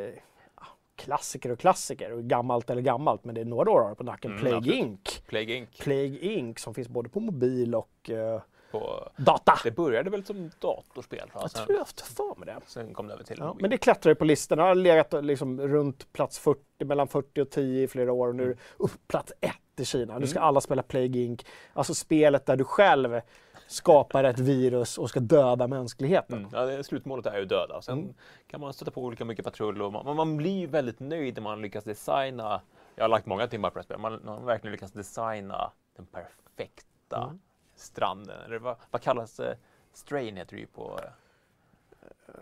[0.97, 4.31] klassiker och klassiker, och gammalt eller gammalt, men det är några år på nacken.
[4.31, 4.75] Mm, Plague.
[4.75, 5.23] Inc.
[5.29, 5.79] Plague Inc.
[5.79, 9.59] Plague Inc som finns både på mobil och eh, På, data.
[9.65, 11.31] det började väl som datorspel?
[11.35, 12.57] Jag Sen, tror jag haft för mig det.
[12.67, 14.63] sen kom det över till Ja, men det klättrar ju på listorna.
[14.63, 18.35] Det har legat liksom runt plats 40, mellan 40 och 10 i flera år och
[18.37, 20.19] nu är det upp plats 1 i Kina.
[20.19, 21.45] Nu ska alla spela Plague Inc.
[21.73, 23.21] Alltså spelet där du själv
[23.67, 26.39] skapar ett virus och ska döda mänskligheten.
[26.39, 26.51] Mm.
[26.53, 27.83] Ja, det, slutmålet är ju döda.
[27.83, 28.15] Sen Mm.
[28.47, 31.43] kan man stöta på olika mycket patrull och man, man blir ju väldigt nöjd när
[31.43, 32.61] man lyckas designa.
[32.95, 34.01] Jag har lagt många timmar på det här spelet.
[34.01, 37.39] Man, man verkligen lyckats designa den perfekta Mm.
[37.79, 38.41] Stranden.
[38.47, 39.57] Eller vad, vad kallas det?
[39.93, 41.01] Strain heter det ju på...
[41.03, 42.33] eh,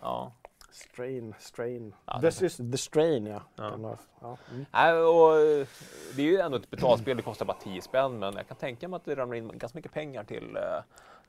[0.00, 0.32] Ja.
[0.70, 1.94] Strain, strain.
[2.06, 3.42] Ja, This det- is the strain ja.
[3.56, 3.96] Ja.
[4.20, 4.36] Ja.
[4.50, 4.64] Mm.
[4.72, 5.66] Nej, och, eh,
[6.16, 8.88] det är ju ändå ett betalspel, det kostar bara 10 spänn men jag kan tänka
[8.88, 10.62] mig att det ramlar in ganska mycket pengar till eh,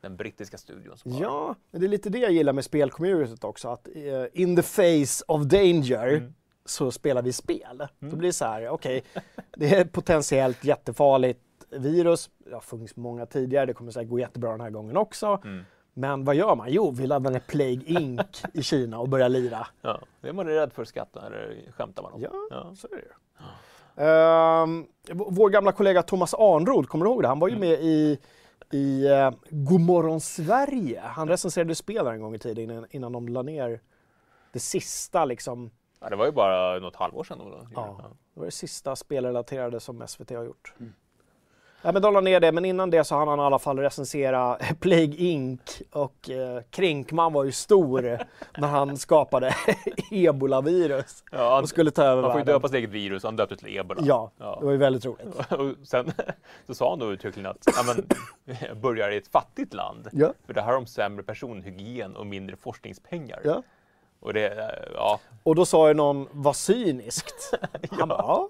[0.02, 0.96] den brittiska studion.
[1.04, 3.70] Ja, men det är lite det jag gillar med spelcommunityt också.
[3.70, 6.34] Att eh, in the face of danger Mm.
[6.66, 7.88] så spelar vi spel.
[8.00, 9.04] Då blir det så här, okej,
[9.58, 11.40] det är potentiellt jättefarligt
[11.80, 12.30] virus.
[12.38, 15.40] Det har funnits många tidigare, det kommer säkert gå jättebra den här gången också.
[15.44, 15.64] Mm.
[15.94, 16.68] Men vad gör man?
[16.72, 19.68] Jo, vi laddar ner Plague Inc i Kina och börjar lira.
[19.82, 22.22] Ja, det är man rädd för att skratta eller skämtar man om.
[22.22, 22.76] Ja, Ja.
[22.76, 23.12] så är det ju.
[23.96, 27.28] Ehm, v- vår gamla kollega Thomas Arnrod, kommer du ihåg det?
[27.28, 27.70] Han var ju Mm.
[27.70, 28.20] med i,
[28.72, 31.00] i uh, Godmorgon Sverige.
[31.06, 33.80] Han recenserade spel en gång i tiden innan, innan de la ner
[34.52, 35.70] det sista liksom.
[36.00, 37.38] Ja, det var ju bara något halvår sedan.
[37.40, 37.68] Då.
[37.76, 37.98] Ja.
[38.34, 40.74] Det var det sista spelrelaterade som SVT har gjort.
[41.86, 43.80] Ja, men de la ner det, men innan det så hann han i alla fall
[43.80, 45.82] recensera Plague Inc.
[45.92, 48.02] Och eh, Krinkman var ju stor
[48.58, 49.56] när han skapade
[50.12, 53.36] ebola-virus Ja, han, och skulle ta över man får ju döpa sitt eget virus, han
[53.36, 54.02] döpte till ebola.
[54.06, 54.58] Ja, Ja.
[54.60, 55.52] det var ju väldigt roligt.
[55.52, 56.12] Och sen
[56.68, 57.84] så sa han då uttryckligen att ja,
[58.46, 60.08] men, jag börjar i ett fattigt land.
[60.12, 60.34] Ja.
[60.46, 63.40] För det här har de sämre personhygien och mindre forskningspengar.
[63.44, 63.64] Ja.
[64.20, 67.54] Och det, eh, ja, Och då sa ju någon, vad cyniskt.
[67.92, 68.50] Han bara, ja.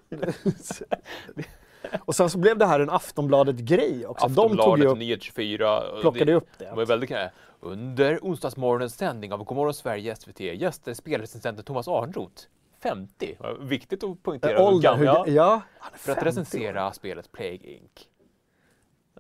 [2.06, 4.28] Och sen så blev det här en Aftonbladet-grej också.
[4.28, 5.80] De tog ju Aftonbladet, upp, Nyhet24.
[5.94, 6.86] och plockade det, upp det var det.
[6.86, 7.28] väldigt kul.
[7.60, 12.44] Under onsdagsmorgonens sändning av Godmorgon Sverige SVT gäster spelrecensenten Thomas Arnroth.
[12.84, 13.14] 50.
[13.20, 14.58] Det var Viktigt att poängtera.
[14.60, 15.62] hur Ålder, gammal- hur, ja.
[15.94, 16.26] Är För att 50 år.
[16.26, 18.08] recensera spelet Plague Inc.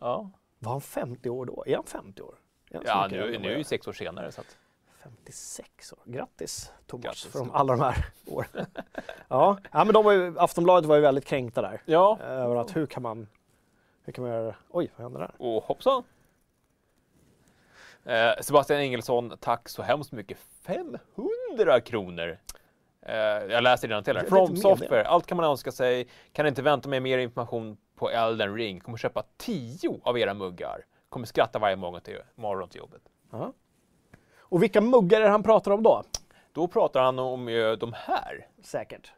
[0.01, 1.63] Ja, Var han 50 år då?
[1.67, 2.35] Är han 50 år?
[2.71, 4.31] Är han ja nu, nu är ju sex år senare.
[4.31, 4.57] Så att,
[5.03, 5.99] 56 år.
[6.05, 8.65] Grattis Thomas Grattis, för de, alla de här åren.
[9.27, 9.57] ja.
[9.71, 11.81] ja, men de var ju, Aftonbladet var ju väldigt kränkta där.
[11.85, 13.27] ja, Över att hur kan man,
[14.03, 14.55] hur kan man göra?
[14.69, 15.31] Oj, vad hände där?
[15.37, 16.03] och hoppsan.
[18.05, 20.37] Eh, Sebastian Engelsson, tack så hemskt mycket.
[20.61, 22.37] 500 kronor.
[23.01, 24.25] Eh, jag läser redan till här.
[24.25, 26.07] From Software, allt kan man önska sig.
[26.31, 28.79] Kan inte vänta med mer information på Elden Ring.
[28.79, 30.85] Kommer köpa 10 av era muggar.
[31.09, 33.01] Kommer skratta varje morgon till, morgon till jobbet.
[33.31, 33.53] Ja.
[34.53, 36.03] Och vilka muggar är det han pratar om då?
[36.51, 38.47] Då pratar han om eh, de här.
[38.63, 39.11] Säkert.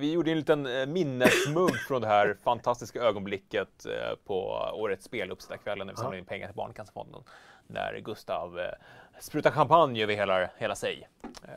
[0.00, 5.30] Vi gjorde en liten eh, minnesmugg från det här fantastiska ögonblicket eh, på årets spel,
[5.30, 7.22] Uppsittarkvällen, när vi samlade in pengar till Barncancerfonden.
[7.66, 8.64] När Gustav eh,
[9.20, 11.08] sprutar champagne över hela, hela sig.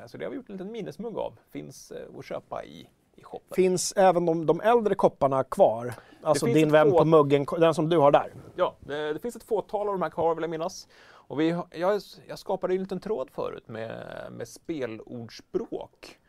[0.06, 1.40] Så det har vi gjort en liten minnesmugg av.
[1.52, 3.56] Finns att köpa i, i shoppen.
[3.56, 5.94] Finns även de, de äldre kopparna kvar?
[6.24, 8.34] Alltså din vän på muggen, den som du har där?
[8.56, 10.88] Ja, det, det finns ett fåtal av de här kvar vill jag minnas.
[11.28, 16.20] Och vi, jag, jag skapade en liten tråd förut med, med spelordspråk.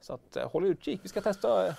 [0.00, 1.00] Så att, eh, håll utkik.
[1.02, 1.74] Vi ska testa eh,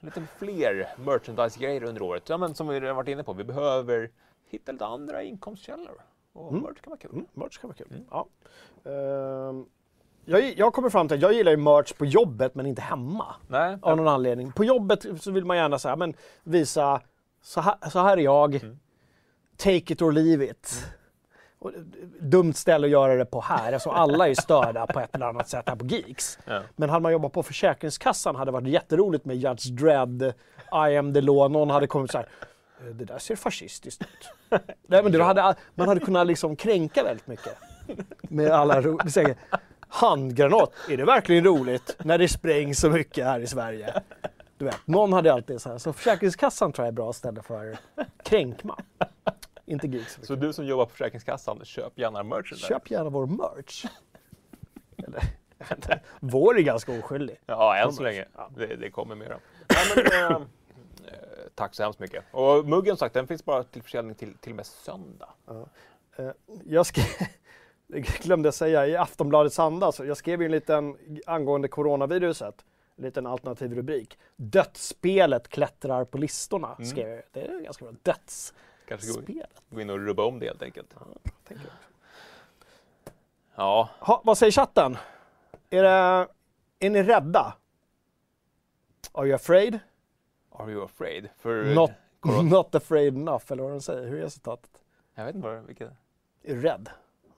[0.00, 2.28] lite fler merchandise-grejer under året.
[2.28, 4.10] Ja, men som vi redan varit inne på, vi behöver
[4.48, 6.02] hitta lite andra inkomstkällor.
[6.32, 7.10] Och merch kan vara kul.
[7.12, 8.04] Mm, merch kan vara kul.
[8.10, 8.26] Ja.
[8.90, 9.66] Ehm,
[10.24, 13.34] jag, jag kommer fram till att jag gillar ju merch på jobbet men inte hemma.
[13.48, 14.52] Nej, Av någon anledning.
[14.52, 17.00] På jobbet så vill man gärna så här, men visa,
[17.42, 18.54] så här, så här är jag.
[18.54, 18.78] Mm.
[19.56, 20.86] Take it or leave it.
[21.60, 21.80] Och, eh,
[22.20, 23.72] dumt ställe att göra det på här.
[23.72, 26.38] Alltså alla är störda på ett eller annat sätt här på Geeks.
[26.44, 26.60] Ja.
[26.76, 30.22] Men hade man jobbat på Försäkringskassan hade det varit jätteroligt med Judge Dredd,
[30.90, 31.50] I am the law.
[31.50, 32.26] Någon hade kommit så här.
[32.80, 34.58] "Eh, Det där ser fascistiskt ut.
[34.86, 37.56] Nej, men du hade, man hade kunnat liksom kränka väldigt mycket.
[38.22, 39.36] Med alla ro- det säger,
[39.88, 44.02] Handgranat, är det verkligen roligt när det sprängs så mycket här i Sverige?
[44.58, 45.78] Du vet, någon hade alltid så här.
[45.78, 47.78] Så Försäkringskassan tror jag är bra ställe för
[48.24, 48.76] kränkma.
[49.70, 50.18] Inte geeks.
[50.22, 52.66] Så du som jobbar på Försäkringskassan, köp gärna merchen där.
[52.68, 53.84] Köp gärna vår merch.
[54.96, 57.36] Eller, vår är ganska oskyldig.
[57.46, 58.24] Ja, än så länge.
[58.36, 58.50] Ja.
[58.56, 59.16] Det, det kommer.
[59.68, 60.42] Ja, men, eh, eh,
[61.54, 62.24] tack så hemskt mycket.
[62.30, 65.28] Och muggen sagt, den finns bara till försäljning till, till och med söndag.
[66.18, 66.30] Eh,
[66.64, 67.04] Jag skrev,
[68.22, 72.64] glömde säga, i Aftonbladets anda, så jag skrev ju en liten angående coronaviruset,
[72.96, 74.18] en liten alternativ rubrik.
[74.36, 76.84] Dödsspelet klättrar på listorna, Mm.
[76.90, 77.22] skrev jag.
[77.32, 77.94] Det är ganska bra.
[78.02, 78.64] Dödsspelet.
[78.90, 80.94] Kanske gå, gå in och rubba om det helt enkelt.
[83.54, 84.96] Ja, Ha, vad säger chatten?
[85.70, 86.28] Är, det,
[86.78, 87.56] är ni rädda?
[89.12, 89.78] Are you afraid?
[90.52, 91.28] are you afraid?
[91.38, 91.90] För Not,
[92.50, 94.08] not afraid enough, eller vad de säger.
[94.08, 94.70] Hur är citatet?
[95.14, 95.90] Jag vet inte vad, vilket...
[96.42, 96.90] Är du rädd?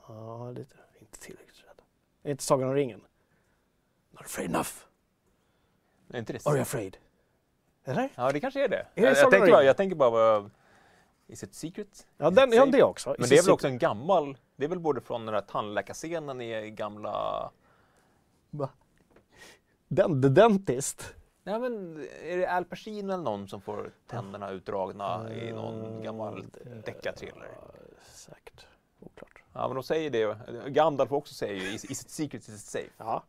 [0.09, 0.77] Ja, lite.
[1.01, 1.83] Inte tillräckligt rädd.
[2.23, 3.01] Är inte Sagan om ringen?
[4.11, 4.71] Not afraid enough.
[6.13, 6.97] Är inte det Are you afraid?
[7.85, 8.09] Eller?
[8.15, 8.87] Ja, det kanske är det.
[8.95, 10.51] det jag, tänker bara, jag tänker bara, vad-
[11.33, 12.07] is it secret?
[12.17, 13.15] Ja, den, ja det också.
[13.19, 16.41] Men det är väl också en gammal, det är väl både från den här tandläkarscenen
[16.41, 17.51] i gamla...
[18.51, 18.69] Va?
[19.89, 21.15] Den, The Dentist.
[21.45, 26.45] Nej men, är det Al Pacino eller någon som får tänderna utdragna i någon gammal
[26.85, 27.49] deckarthriller?
[28.03, 28.67] Säkert.
[29.01, 29.43] Oklart.
[29.53, 30.37] Ja men de säger det,
[30.69, 32.91] Gandalf också säger ju is, is it secret, is it safe?
[32.97, 33.25] Ja.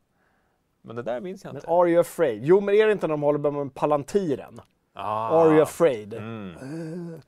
[0.81, 1.71] Men det där minns jag Men inte.
[1.71, 2.43] Are you afraid?
[2.43, 4.61] Jo, men är det inte när de håller på med Palantiren?
[4.93, 5.41] Ah.
[5.41, 6.13] Are you afraid?
[6.13, 7.21] Mm.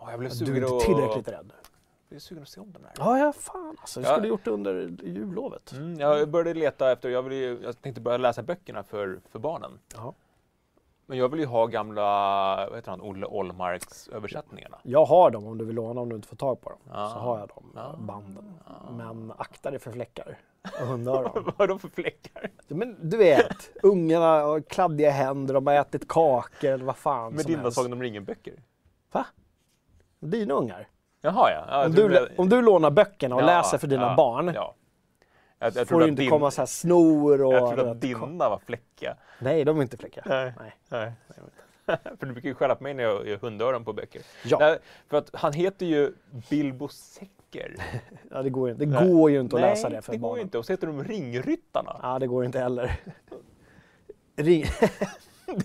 [0.00, 1.52] Ja, jag blev Du sugen är inte tillräckligt rädd.
[1.52, 2.92] Jag blev sugen att se om den här.
[2.98, 4.00] Ja, ja, fan alltså.
[4.00, 4.12] Ja.
[4.12, 5.72] skulle gjort det under jullovet.
[5.72, 9.38] Mm, jag började leta efter, jag, ville, ju- jag tänkte börja läsa böckerna för, för
[9.38, 9.78] barnen.
[9.94, 10.14] Ja.
[11.06, 12.02] Men jag vill ju ha gamla,
[12.68, 14.78] vad heter han, Olle Ollmarks översättningarna.
[14.82, 16.78] Jag har dem om du vill låna om du inte får tag på dem.
[16.88, 17.10] Ja.
[17.14, 17.94] Så har jag dem, Ja.
[17.98, 18.54] banden.
[18.96, 20.38] Men akta dig för fläckar
[20.80, 21.44] och hundöron.
[21.56, 22.50] Vad är de för fläckar?
[22.68, 27.42] Men du vet, ungarna har kladdiga händer, de har ätit kakor eller vad fan Med
[27.42, 27.76] som dina helst.
[27.76, 28.54] Sagan om ringen-böcker?
[29.12, 29.26] Va?
[30.20, 30.88] Dina ungar?
[31.20, 31.64] Jaha ja.
[31.68, 34.14] ja Om det du, blev- om du lånar böckerna och ja, läser för dina ja,
[34.16, 34.74] barn Ja.
[35.58, 37.54] Jag, jag får det att inte din, komma så här snor och...
[37.54, 39.16] Jag trodde du att dina var fläckiga.
[39.38, 40.22] Nej, de är inte fläckar.
[40.26, 40.52] Nej.
[40.60, 40.72] Nej.
[40.88, 41.12] Nej.
[42.18, 44.22] för du brukar ju skälla på mig när jag gör hundöron på böcker.
[44.44, 44.58] Ja.
[44.60, 44.78] Nej,
[45.10, 46.12] för att han heter ju
[46.50, 47.74] Bilbo Säcker.
[48.30, 49.12] Ja, det går ju inte, det Nej.
[49.12, 50.36] går ju inte att Nej, läsa det för det går barnen.
[50.38, 50.58] ju inte.
[50.58, 52.00] Och så heter de Ringryttarna.
[52.02, 53.00] Ja, det går inte heller.
[54.36, 54.64] Ring...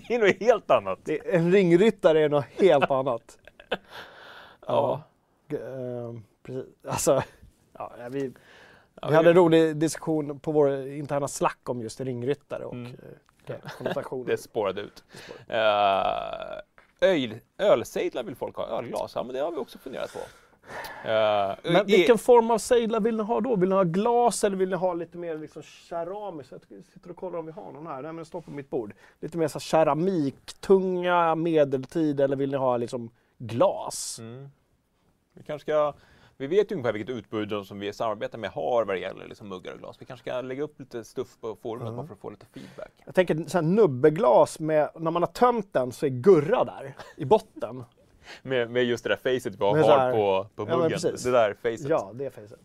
[0.08, 0.98] Det är något helt annat.
[1.04, 3.38] det- en ringryttare är något helt annat.
[4.66, 5.02] Ja.
[5.50, 6.64] Ehm, precis.
[6.88, 7.22] Alltså,
[7.72, 8.32] ja, vi,
[9.02, 12.86] Ja, vi hade en rolig diskussion på vår interna slack om just ringryttare och Mm.
[13.46, 13.60] mm.
[13.78, 14.24] konnotationer.
[14.30, 15.04] Det spårade ut.
[15.50, 19.12] Uh, öl, ölsejdlar vill folk ha, ölglas.
[19.14, 20.18] Ja, men det har vi också funderat på.
[21.08, 23.56] Eh, Men vilken form av sejdlar vill ni ha då?
[23.56, 26.52] Vill ni ha glas eller vill ni ha lite mer liksom keramiskt?
[26.68, 27.94] Jag sitter och kollar om vi har någon här.
[27.94, 28.92] Nej, men den står på mitt bord.
[29.20, 33.10] Lite mer så keramiktunga, medeltid eller vill ni ha liksom
[33.46, 34.18] glas?
[34.20, 34.48] Mm.
[35.32, 35.94] Vi kanske ska...
[36.36, 39.48] Vi vet ju ungefär vilket utbud som vi samarbetar med har vad det gäller liksom
[39.48, 39.96] muggar och glas.
[40.00, 42.92] Vi kanske ska lägga upp lite stuff på forumet bara för att få lite feedback.
[43.04, 46.96] Jag tänker så här nubbeglas med, när man har tömt den så är gurra där
[47.16, 47.84] i botten.
[48.42, 50.90] Med, med just det där facet vi har här- på, på Ja, muggen.
[50.90, 51.22] precis.
[51.22, 51.88] det där facet.
[51.88, 52.60] Ja, det facet.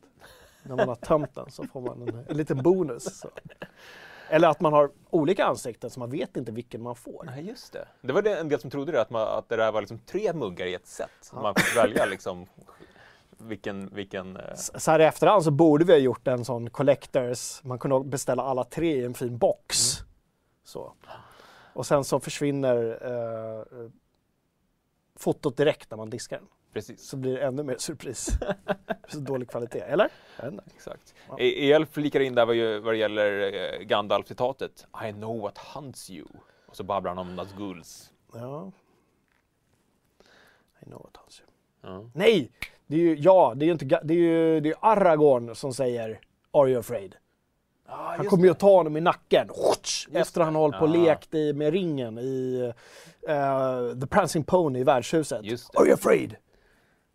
[0.63, 3.20] När man har tömt den så får man en, en liten bonus.
[3.20, 3.30] Så.
[4.30, 7.24] Eller att man har olika ansikten så man vet inte vilken man får.
[7.26, 7.88] Nej, just det.
[8.02, 10.00] Det var det en del som trodde det, att, man, att det där var liksom
[10.00, 11.32] tre muggar i ett set.
[11.34, 12.48] Man fick välja liksom
[13.38, 13.89] vilken...
[13.96, 17.80] vilken eh, Så här i efterhand så borde vi ha gjort en sån collectors, man
[17.80, 19.98] kunde beställa alla tre i en fin box.
[20.63, 20.94] Så.
[21.74, 23.89] Och sen så försvinner eh,
[25.15, 26.48] fotot direkt när man diskar den.
[26.73, 27.08] Precis.
[27.08, 28.29] Så blir det ännu mer surpris.
[29.08, 30.10] så dålig kvalitet, eller?
[30.75, 31.13] Exakt.
[31.29, 31.39] Ja.
[31.39, 34.86] E- El flikar in där vad, vad det gäller eh, Gandalf-citatet.
[35.10, 36.27] I know what hunts you.
[36.67, 38.12] Och så babblar han om Nazguls.
[38.34, 38.71] Ja.
[40.82, 41.43] I know what else.
[41.82, 42.10] Ja.
[42.13, 42.51] Nej!
[42.88, 45.73] Det är ju, ja, det är ju inte, det är ju det är Aragorn som
[45.73, 46.19] säger
[46.51, 47.15] Are you afraid?
[47.86, 49.49] Han kommer ju att ta honom i nacken
[50.12, 52.71] efter han har hållit på och lekt i, med ringen i
[53.27, 55.39] eh, The Prancing Pony i värdshuset.
[55.75, 56.29] Are you afraid?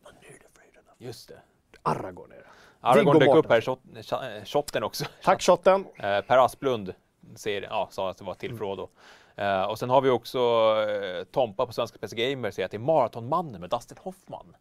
[0.04, 0.93] No, not afraid enough.
[1.04, 1.38] Just det.
[1.82, 2.44] Aragorn är det.
[2.80, 5.04] Aragorn dök upp här, shot, sh- eh, shotten också.
[5.22, 5.84] Tack shotten.
[5.96, 6.94] Eh, per Asplund
[7.34, 8.58] säger, ja, sa att det var till Mm.
[8.58, 8.88] Frodo.
[9.36, 10.38] Eh, och sen har vi också
[10.88, 14.56] eh, Tompa på Svenska PC Gamer säger att det är Maratonmannen med Dustin Hoffman.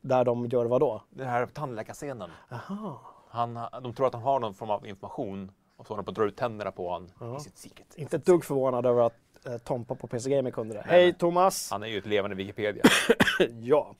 [0.00, 1.02] Där de gör vad då?
[1.10, 2.30] Den här tandläkarscenen.
[2.50, 3.00] Aha.
[3.30, 6.10] Han, de tror att han har någon form av information och så håller de på
[6.10, 7.94] att dra ut tänderna på honom i sitt secret.
[7.96, 9.14] Inte ett dugg förvånad över att
[9.46, 10.82] eh, Tompa på PC Gamer kunde det.
[10.86, 11.70] Hej Thomas!
[11.70, 12.84] Han är ju ett levande Wikipedia.
[13.60, 13.94] Ja.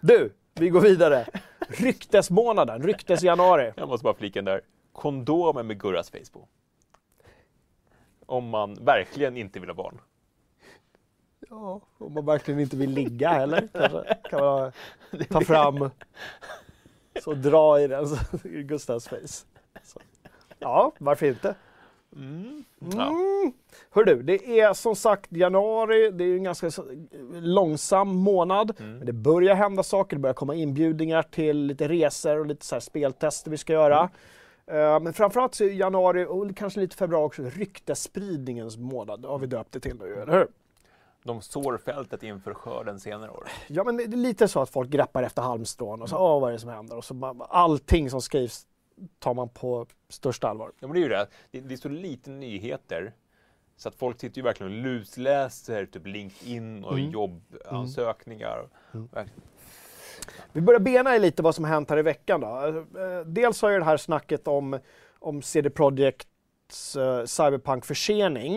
[0.00, 1.26] Du, vi går vidare.
[1.68, 3.72] Ryktesmånaden, ryktesjanuari.
[3.76, 4.60] Jag måste bara flika in där.
[4.92, 6.48] Kondomer med Gurras face på.
[8.26, 10.00] Om man verkligen inte vill ha barn.
[11.50, 14.14] Ja, om man verkligen inte vill ligga heller kanske.
[14.30, 14.72] Kan man
[15.28, 15.90] ta fram
[17.22, 18.06] så dra i den
[18.42, 19.46] Gustavs face.
[19.82, 20.00] Så.
[20.58, 21.54] Ja, varför inte?
[22.16, 22.64] Mm.
[22.78, 23.08] Ja.
[23.08, 23.52] Mm.
[23.90, 26.70] Hör du, det är som sagt januari, det är en ganska
[27.32, 28.72] långsam månad.
[28.78, 28.96] Mm.
[28.96, 32.74] Men det börjar hända saker, det börjar komma inbjudningar till lite resor och lite så
[32.74, 34.10] här speltester vi ska göra.
[34.66, 39.46] Eh, men framförallt så är januari och kanske lite februari också ryktesspridningens månad, har vi
[39.46, 40.46] döpt det till nu, eller hur?
[41.24, 43.48] De sår fältet inför skörden senare år.
[43.66, 46.48] Ja men det är lite så att folk greppar efter halmstrån och så, åh vad
[46.48, 46.96] är det som händer?
[46.96, 48.66] Och så allting som skrivs
[49.18, 50.72] tar man på största allvar.
[50.80, 51.26] Ja, men det är ju det.
[51.50, 53.12] Det, det är så lite nyheter.
[53.76, 57.10] Så att folk sitter ju verkligen och lusläser typ LinkedIn och Mm.
[57.10, 58.68] jobbansökningar.
[58.92, 59.40] Verkligen.
[60.52, 62.40] Vi börjar bena i lite vad som hänt här i veckan.
[62.40, 62.46] Då.
[63.00, 64.78] Eh, Dels har ju det här snacket om,
[65.18, 68.54] om CD Projekts uh, Cyberpunk-försening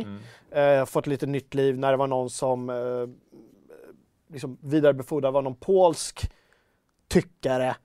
[0.52, 0.80] Mm.
[0.80, 3.08] eh, fått lite nytt liv när det var någon som eh,
[4.34, 6.32] liksom vidarebefordrade, var någon polsk
[7.08, 7.76] tyckare,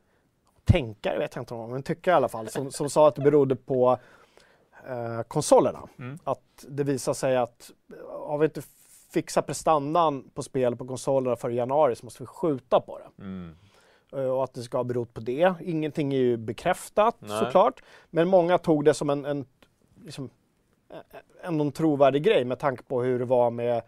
[0.66, 3.22] tänkare vet jag inte om men tyckare i alla fall, som, som sa att det
[3.22, 3.98] berodde på
[4.88, 5.88] eh, konsolerna.
[5.98, 6.18] Mm.
[6.24, 8.62] Att det visar sig att eh, har vi inte
[9.10, 13.22] fixat prestandan på spel på konsolerna för januari så måste vi skjuta på det.
[13.22, 13.56] Mm.
[14.12, 15.54] Eh, och att det ska ha berott på det.
[15.60, 17.38] Ingenting är ju bekräftat Nej.
[17.38, 19.44] såklart, men många tog det som en, en
[20.04, 20.30] liksom,
[20.90, 20.96] eh,
[21.42, 23.82] ändå en trovärdig grej med tanke på hur det var med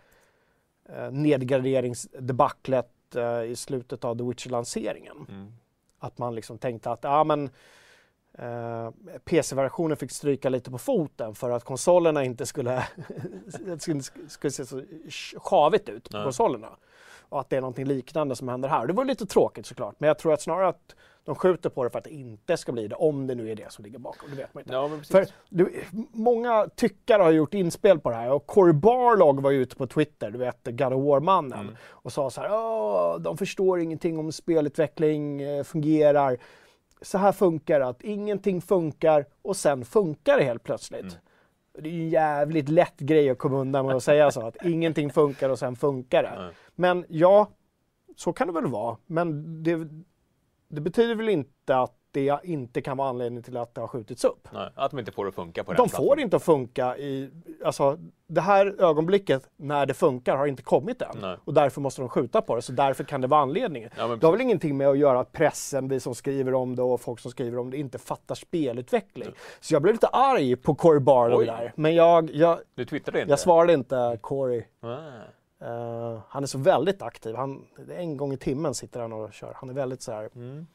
[0.89, 5.27] eh, nedgraderingsdebaclet eh, i slutet av The Witcher-lanseringen.
[5.29, 5.53] Mm.
[5.99, 7.51] Att man liksom tänkte att ja, men,
[8.33, 8.91] eh,
[9.25, 12.89] PC-versionen fick stryka lite på foten för att konsolerna inte skulle,
[14.29, 14.83] skulle, se så
[15.37, 16.77] sjavigt ut på konsolerna.
[17.29, 18.87] Och att det är någonting liknande som händer här.
[18.87, 21.91] Det var lite tråkigt såklart, men jag tror att snarare att de skjuter på det
[21.91, 24.31] för att det inte ska bli det, om det nu är det som ligger bakom.
[24.31, 24.73] Det vet man inte.
[24.75, 24.91] Ja.
[25.11, 29.77] För du, många tyckare har gjort inspel på det här och Cory Barlog var ute
[29.77, 31.75] på Twitter, du vet God of War-mannen, Mm.
[31.83, 36.39] och sa så här, de förstår ingenting om spelutveckling eh, fungerar.
[37.03, 41.01] Så här funkar att ingenting funkar och sen funkar det helt plötsligt.
[41.01, 41.15] Mm.
[41.81, 44.57] Det är ju en jävligt lätt grej att komma undan med att säga så, att
[44.65, 46.33] ingenting funkar och sen funkar det.
[46.39, 46.51] Nej.
[46.79, 47.49] Men ja,
[48.17, 48.97] så kan det väl vara.
[49.07, 49.89] Men det,
[50.69, 54.25] det betyder väl inte att det inte kan vara anledning till att det har skjutits
[54.25, 54.49] upp.
[54.53, 56.25] Nej, att de inte får det att funka på De den får plattformen.
[56.25, 57.31] inte att funka i,
[57.65, 61.17] alltså det här ögonblicket när det funkar har inte kommit än.
[61.21, 61.37] Nej.
[61.45, 63.91] Och därför måste de skjuta på det, så därför kan det vara anledningen.
[63.97, 66.83] Ja, det har väl ingenting med att göra att pressen, vi som skriver om det
[66.83, 69.29] och folk som skriver om det inte fattar spelutveckling.
[69.61, 71.73] Så jag blev lite arg på Corey Barlow där.
[71.77, 73.33] Men jag, jag, Du twittrade inte?
[73.33, 74.65] jag svarade inte Corey.
[74.81, 75.21] Nej.
[75.61, 77.35] Eh, han är så väldigt aktiv.
[77.35, 79.53] Han, en gång i timmen sitter han och kör.
[79.57, 80.67] Han är väldigt så här, Mm.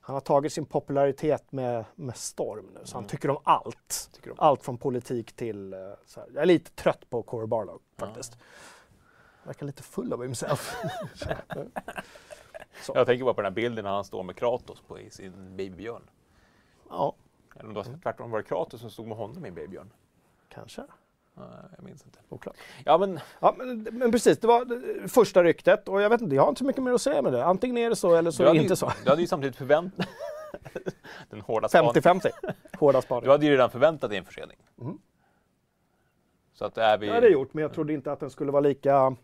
[0.00, 2.80] han har tagit sin popularitet med, med storm nu.
[2.84, 3.08] Så han Mm.
[3.08, 4.10] tycker om allt.
[4.12, 4.36] Tycker om.
[4.40, 5.72] Allt från politik till...
[5.72, 6.28] eh, Så här.
[6.34, 8.38] Jag är lite trött på Corey Barlow faktiskt.
[9.44, 10.76] Verkar lite full av himself.
[12.94, 15.56] Jag tänker bara på den här bilden när han står med Kratos på i sin
[15.56, 16.10] babybjörn.
[16.90, 17.14] ja,
[17.56, 19.90] Eller om det var tvärtom var det Kratos som stod med honom i babybjörn.
[20.48, 20.82] kanske.
[21.76, 22.18] Jag minns inte.
[22.28, 22.56] Oklart.
[22.84, 26.34] Ja, men Ja, men, men precis, det var det första ryktet och jag vet inte,
[26.34, 27.44] jag har inte så mycket mer att säga med det.
[27.44, 28.92] Antingen är det så eller så du är hade det ju, inte så.
[29.04, 30.08] Du hade ju samtidigt förväntat
[31.30, 31.94] Den hårda spaningen.
[31.94, 32.30] 50-50.
[32.78, 33.30] Hårda Du spaning.
[33.30, 34.56] hade ju redan förväntat dig en försening.
[34.80, 34.98] Mm.
[36.54, 37.06] Så att är vi...
[37.06, 39.16] Det har det gjort, men jag trodde inte att den skulle vara lika...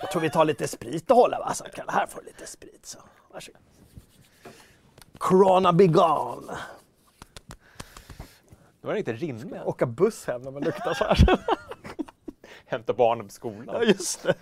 [0.00, 1.54] Jag tror vi tar lite sprit och håller va?
[1.54, 2.86] Så, här får du lite sprit.
[2.86, 2.98] Så.
[3.32, 3.60] Varsågod.
[5.18, 6.56] Corona be gone.
[8.86, 9.62] Det var inte rimligt.
[9.64, 11.40] Åka buss hem när man luktar så här.
[12.66, 13.82] Hämta barnen på Ja, skolan.
[13.86, 14.34] just det.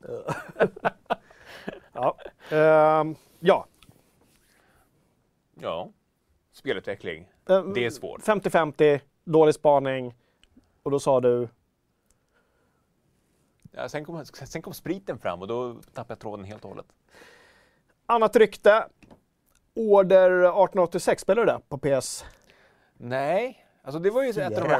[1.92, 2.16] ja.
[2.50, 3.66] Ehm, ja.
[5.54, 5.90] Ja.
[6.52, 7.28] Spelutveckling.
[7.48, 8.20] Ehm, Det är svårt.
[8.22, 10.14] 50-50, dålig spaning.
[10.82, 11.48] Och då sa du,
[13.70, 16.86] Ja, sen, kom, sen kom spriten fram och då tappade jag tråden helt och hållet.
[18.06, 18.88] annat rykte.
[19.74, 22.24] Order 1886, spelar du det på PS?
[22.96, 24.78] Nej, alltså det var ju ett av de här...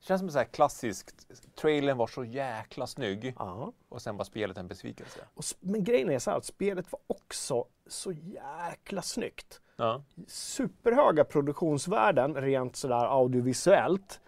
[0.00, 1.26] Det känns som så här klassiskt.
[1.60, 3.72] Trailern var så jäkla snygg Ja.
[3.88, 5.20] och sen var spelet en besvikelse.
[5.34, 9.60] Och, men grejen är så här att spelet var också så jäkla snyggt.
[9.76, 10.02] Ja.
[10.26, 14.20] Superhöga produktionsvärden rent sådär audiovisuellt.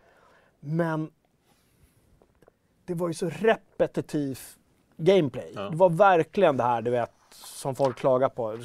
[0.60, 1.10] Men
[2.84, 4.40] det var ju så repetitiv
[4.96, 5.52] gameplay.
[5.54, 5.62] Ja.
[5.70, 8.58] Det var verkligen det här du vet som folk klagar på.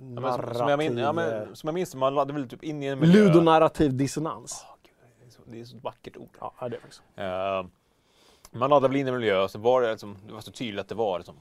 [0.00, 2.64] Ja, men som, som, jag min, ja, men, som jag minns man laddade väl typ
[2.64, 3.24] in i en eh, miljö.
[3.24, 4.66] ludonarrativ dissonans.
[4.82, 6.36] Gud, det, är så, det är så vackert ord.
[6.40, 7.02] Ja, det är det faktiskt.
[7.16, 7.66] Eh,
[8.50, 10.52] man laddade väl in i en miljö och så var det, liksom, det var så
[10.52, 11.36] tydligt att det var liksom,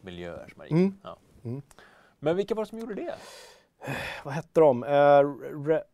[0.00, 0.72] miljöer som man gick.
[0.72, 0.98] Mm.
[1.02, 1.16] Ja.
[1.44, 1.62] Mm.
[2.18, 3.14] Men vilka var det som gjorde det?
[4.24, 4.82] Vad hette de?
[4.82, 5.84] Uh, Re-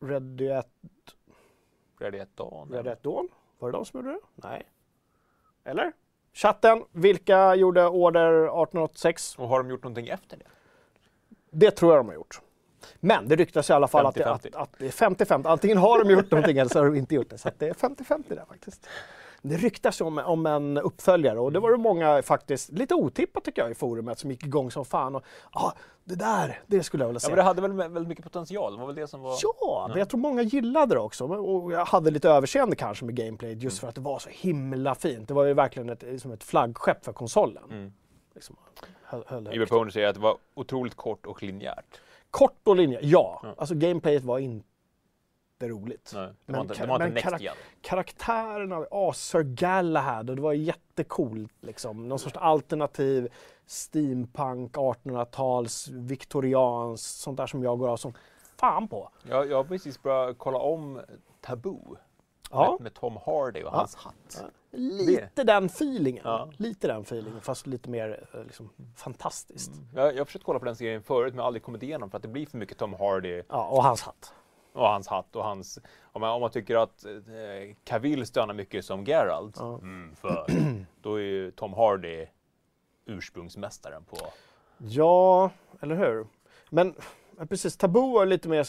[0.00, 0.64] Red Dead
[2.00, 2.68] Ready at Dawn?
[2.72, 3.28] Red Dead Dawn?
[3.58, 4.20] Var det de som gjorde det?
[4.48, 4.62] Nej.
[5.64, 5.92] Eller?
[6.32, 9.38] Chatten, vilka gjorde order 1886?
[9.38, 10.44] Och har de gjort någonting efter det?
[11.50, 12.40] Det tror jag de har gjort.
[13.00, 14.34] Men det ryktas i alla fall att det, 50-50.
[14.34, 15.48] att, att det är 50-50.
[15.48, 17.38] Antingen har de gjort någonting eller så har de inte gjort det.
[17.38, 18.86] Så det är 50-50 där faktiskt.
[19.42, 23.62] Det ryktas om, om en uppföljare och det var det många faktiskt, lite otippat tycker
[23.62, 25.14] jag i forumet, som gick igång som fan.
[25.16, 25.72] Och, ah,
[26.04, 27.28] det där, det skulle jag vilja Ja, se.
[27.28, 28.72] men det hade väl väldigt mycket potential?
[28.72, 29.36] Det var väl det som var...
[29.42, 31.24] Ja, men jag tror många gillade det också.
[31.26, 34.94] Och jag hade lite överseende kanske med gameplayet just för att det var så himla
[34.94, 35.28] fint.
[35.28, 37.64] Det var ju verkligen ett, som ett flaggskepp för konsolen.
[37.70, 37.92] Mm.
[38.34, 38.56] Liksom,
[39.10, 39.70] höll, högt.
[39.70, 42.00] Pony säger att det var otroligt kort och linjärt.
[42.30, 43.40] Kort och linje, ja.
[43.42, 43.54] Ja.
[43.58, 44.64] Alltså gameplayet var inte
[45.60, 46.12] roligt.
[46.14, 47.56] Nej, det Men var inte, det var inte men next karak-.
[47.80, 52.08] Karaktärerna, ja, Sir Galahad och det var jättecoolt liksom.
[52.08, 53.28] Någon sorts alternativ
[53.66, 58.12] steampunk, 1800-tals, viktorianskt, sånt där som jag går av som
[58.56, 59.08] fan på.
[59.28, 61.00] Jag, jag har precis börjat kolla om
[61.40, 61.96] Taboo
[62.50, 62.70] Ja.
[62.72, 63.76] med, med Tom Hardy och Ja.
[63.76, 64.44] hans hatt.
[64.72, 66.22] Lite den feelingen.
[66.24, 66.50] Ja.
[66.56, 69.70] Lite den feelingen, fast lite mer eh, liksom, fantastiskt.
[69.94, 72.22] Jag, jag har försökt kolla på den serien förut men aldrig kommit igenom för att
[72.22, 74.34] det blir för mycket Tom Hardy Ja, och hans hatt.
[74.72, 75.78] och hans hatt och hans...
[76.02, 77.10] Om man, om man tycker att eh,
[77.84, 79.78] Cavill stönar mycket som Geralt, Ja.
[79.78, 80.46] mm, för,
[81.02, 82.26] då är ju Tom Hardy
[83.06, 84.16] ursprungsmästaren på...
[84.78, 85.50] Ja,
[85.80, 86.26] eller hur?
[86.70, 86.94] Men
[87.36, 88.66] men precis, Taboo var lite mer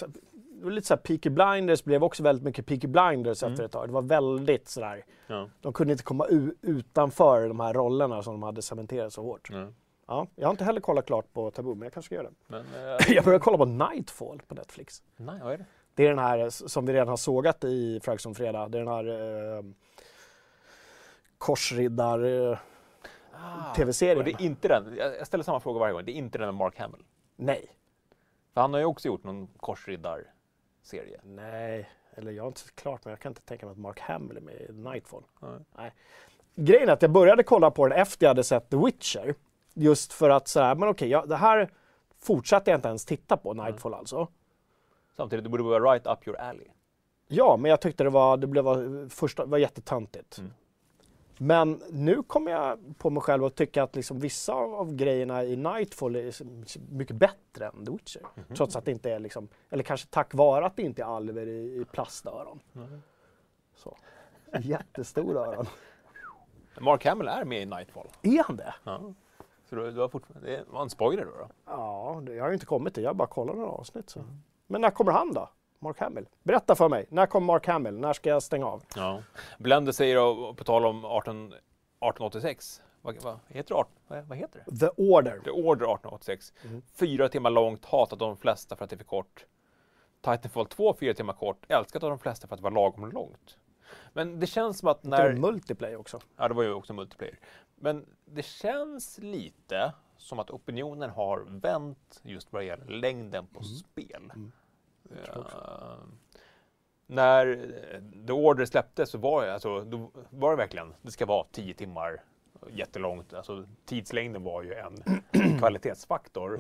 [0.69, 3.89] lite så här Peaky Blinders blev också väldigt mycket Peaky Blinders efter ett tag.
[3.89, 5.49] Det var väldigt sådär, Ja.
[5.61, 6.25] de kunde inte komma
[6.61, 9.49] utanför de här rollerna som de hade cementerat så hårt.
[9.51, 9.67] Ja.
[10.07, 12.35] Ja, jag har inte heller kollat klart på Taboo, men jag kanske ska göra det.
[12.47, 12.59] Men,
[12.99, 15.03] eh, Jag började kolla på Nightfall på Netflix.
[15.17, 15.65] nej, vad är det?
[15.95, 18.67] Det är den här som vi redan har sågat i Frags om fredag.
[18.69, 19.07] Det är den här
[19.57, 19.63] eh,
[21.37, 22.49] korsriddar...
[22.51, 22.57] Eh,
[23.75, 24.17] TV-serien.
[24.17, 26.47] Och det är inte den, jag ställer samma fråga varje gång, det är inte den
[26.47, 27.03] med Mark Hamill.
[27.35, 27.75] nej.
[28.53, 29.47] För han har ju också gjort någon
[30.81, 31.19] korsriddarserie.
[31.23, 34.37] Nej, eller jag har inte klart men jag kan inte tänka mig att Mark Hamill
[34.37, 35.23] är med i Nightfall.
[35.39, 35.59] Nej.
[35.77, 35.93] Nej.
[36.55, 39.35] Grejen är att jag började kolla på den efter jag hade sett The Witcher.
[39.73, 41.71] Just för att så här, men okej, ja, det här
[42.19, 44.27] fortsatte jag inte ens titta på, Nightfall alltså.
[45.17, 46.67] Samtidigt, det borde vara right up your alley.
[47.27, 50.37] Ja, men jag tyckte det var, det blev, var, första, var jättetöntigt.
[50.37, 50.51] Mm.
[51.43, 55.55] Men nu kommer jag på mig själv att tycka att liksom vissa av, grejerna i
[55.55, 56.43] Nightfall är
[56.93, 58.21] mycket bättre än The Witcher.
[58.35, 58.55] Mhm.
[58.55, 61.47] Trots att det inte är liksom, eller kanske tack vare att det inte är alver
[61.47, 62.59] i, i plastöron.
[63.75, 63.97] Så.
[64.59, 65.65] Jättestora öron.
[66.79, 68.07] Mark Hamill är med i Nightfall.
[68.21, 68.73] Är han det?
[68.83, 69.13] Ja.
[69.69, 71.31] Så det var, fortfarande, det var en spoiler då?
[71.31, 71.47] då?
[71.65, 73.03] Ja, det, jag har ju inte kommit dit.
[73.03, 74.09] Jag har bara kollat några avsnitt.
[74.09, 74.23] Så.
[74.67, 75.49] Men när kommer han då?
[75.81, 76.25] Mark Hamill?
[76.43, 77.05] Berätta för mig.
[77.09, 77.93] När kommer Mark Hamill?
[77.93, 78.83] När ska jag stänga av?
[78.95, 79.23] Ja.
[79.59, 83.91] Blender säger, då, på tal om 18, 1886, vad, vad, heter det, 18,
[84.27, 84.77] vad, heter det?
[84.77, 85.39] The Order.
[85.43, 86.53] The Order 1886.
[86.95, 89.45] Fyra timmar långt, hatat av de flesta för att det är för kort.
[90.21, 93.57] Titanfall 2, fyra timmar kort, älskat av de flesta för att det var lagom långt.
[94.13, 95.25] Men det känns som att Det när...
[95.25, 96.19] är multiplayer också.
[96.37, 97.39] Ja, det var ju också multiplayer.
[97.75, 103.63] Men det känns lite som att opinionen har vänt just vad det gäller längden på
[103.63, 104.31] spel.
[105.11, 105.95] Eh,
[107.07, 111.45] när eh, The Order släpptes så var alltså, då var det verkligen, det ska vara
[111.51, 112.23] 10 timmar
[112.69, 113.33] jättelångt.
[113.33, 115.03] Alltså, tidslängden var ju en
[115.59, 116.57] kvalitetsfaktor.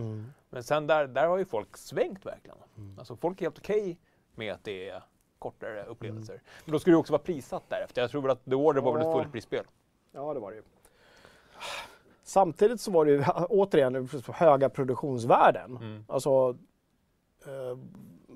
[0.49, 2.57] Men sen där, där har ju folk svängt verkligen.
[2.97, 3.97] Alltså, folk är helt okej
[4.35, 5.03] med att det är
[5.39, 6.41] kortare upplevelser.
[6.65, 8.01] Men då skulle det också vara prissatt därefter.
[8.01, 9.21] Jag tror väl att The Order var väl ett Ja.
[9.23, 9.65] fullprisspel.
[10.11, 10.63] Ja, det var det ju.
[12.23, 15.77] Samtidigt så var det ju återigen höga produktionsvärden.
[15.77, 16.05] Mm.
[16.07, 16.57] Alltså,
[17.45, 17.77] eh,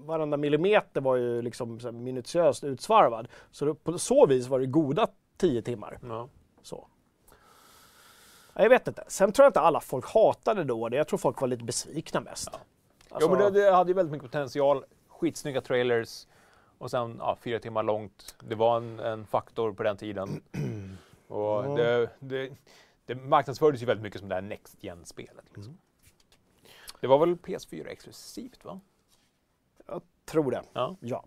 [0.05, 3.27] varenda millimeter var ju liksom minutiöst utsvarvad.
[3.51, 5.99] Så på så vis var det goda tio timmar.
[6.03, 6.29] Ja.
[6.61, 6.87] Så.
[8.53, 9.03] Ja, Jag vet inte.
[9.07, 10.97] Sen tror jag inte alla folk hatade då det.
[10.97, 12.49] Jag tror folk var lite besvikna mest.
[13.09, 14.85] Alltså, Jo, men det, det hade ju väldigt mycket potential.
[15.07, 16.27] Skitsnygga trailers.
[16.77, 18.35] Och sen ja, fyra timmar långt.
[18.39, 20.41] Det var en, en faktor på den tiden.
[21.27, 21.75] Och Ja.
[21.77, 22.51] det, det,
[23.05, 25.45] det marknadsfördes ju väldigt mycket som det här Next Gen-spelet.
[25.45, 25.63] Liksom.
[25.63, 25.77] Mm.
[26.99, 28.79] Det var väl PS4 exklusivt va?
[30.25, 30.63] Tror det.
[30.73, 30.95] Ja.
[30.99, 31.23] Ja.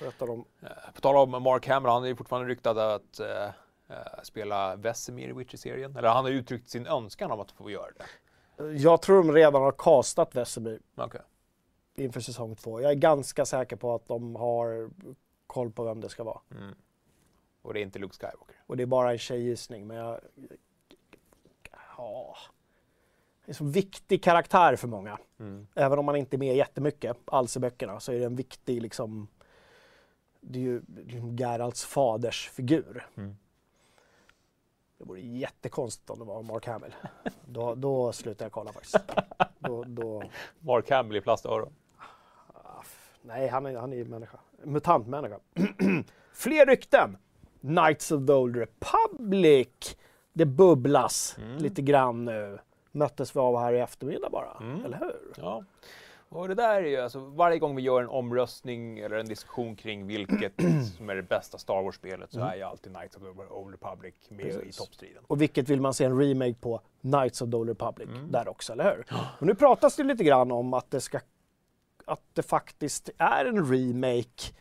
[0.00, 3.44] Berättar om Eh, På tal om Mark Hamill, han är ju fortfarande ryktad att eh,
[3.88, 5.96] eh, spela Vesemir i Witcher-serien.
[5.96, 8.04] Eller han har uttryckt sin önskan om att få göra det.
[8.72, 11.20] Jag tror de redan har castat Vesemir Okej.
[11.94, 12.80] inför säsong två.
[12.80, 14.90] Jag är ganska säker på att de har
[15.46, 16.40] koll på vem det ska vara.
[16.50, 16.74] Mm.
[17.62, 18.56] Och det är inte Luke Skywalker.
[18.66, 20.20] Och det är bara en tjejgissning, men jag...
[21.96, 22.36] Ja.
[23.46, 25.18] En så viktig karaktär för många.
[25.40, 25.66] Mm.
[25.74, 28.82] Även om man inte är med jättemycket alls i böckerna så är det en viktig
[28.82, 29.28] liksom...
[30.40, 30.82] Det är ju
[31.38, 33.06] Geralts faders figur.
[33.16, 33.36] Mm.
[34.98, 36.94] Det vore jättekonstigt om det var Mark Hamill.
[37.46, 38.96] Då, då slutar jag kolla faktiskt.
[39.58, 40.22] Då, då,
[40.58, 41.72] Mark Hamill i plastöron.
[43.22, 44.38] nej, han är, han är ju människa.
[44.62, 45.38] Mutantmänniska.
[46.32, 47.16] Fler rykten!
[47.60, 49.96] Knights of the Old Republic.
[50.32, 51.56] Det bubblas Mm.
[51.58, 52.58] lite grann nu.
[52.94, 54.84] Möttes vi av här i eftermiddag bara, Mm.
[54.84, 55.32] eller hur?
[55.36, 55.64] Ja.
[56.28, 59.76] Och det där är ju alltså, varje gång vi gör en omröstning eller en diskussion
[59.76, 60.52] kring vilket
[60.96, 64.14] som är det bästa Star Wars-spelet så är ju alltid Knights of the Old Republic
[64.28, 64.52] med Mm.
[64.56, 64.76] Precis.
[64.76, 65.22] i toppstriden.
[65.26, 66.80] Och vilket vill man se en remake på?
[67.00, 68.30] Knights of the Old Republic Mm.
[68.32, 69.04] där också, eller hur?
[69.40, 71.20] Och nu pratas det lite grann om att det ska
[72.04, 74.52] att det faktiskt är en remake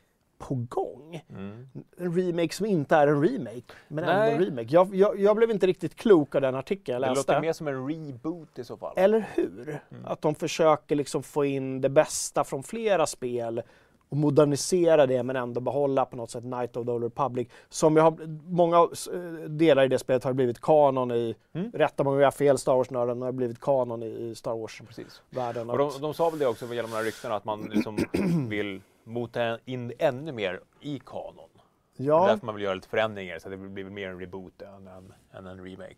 [0.48, 1.22] på gång.
[1.30, 1.68] Mm.
[1.98, 4.32] En remake som inte är en remake, men Nej.
[4.32, 4.68] ändå en remake.
[4.74, 7.32] Jag, jag, jag blev inte riktigt klok av den artikeln jag Det läste.
[7.32, 8.94] låter mer som en reboot i så fall.
[8.98, 9.70] Eller hur?
[9.70, 10.06] Mm.
[10.06, 13.62] Att de försöker liksom få in det bästa från flera spel
[14.10, 17.48] och modernisera det men ändå behålla på något sätt Night of the Old Republic.
[17.70, 18.18] Som jag har,
[18.52, 21.72] många eh, delar i det spelet har blivit kanon i, Mm.
[21.74, 25.68] rätta mig om jag har fel Star Wars-nörden, har blivit kanon i, Star Wars-världen.
[25.68, 27.98] De, de sa väl det också genom de här ryktena att man liksom
[28.50, 31.50] vill mota in ännu mer i kanon.
[31.96, 35.14] ja, Därför man vill göra lite förändringar så det blir mer en reboot än en,
[35.32, 35.96] än en remake.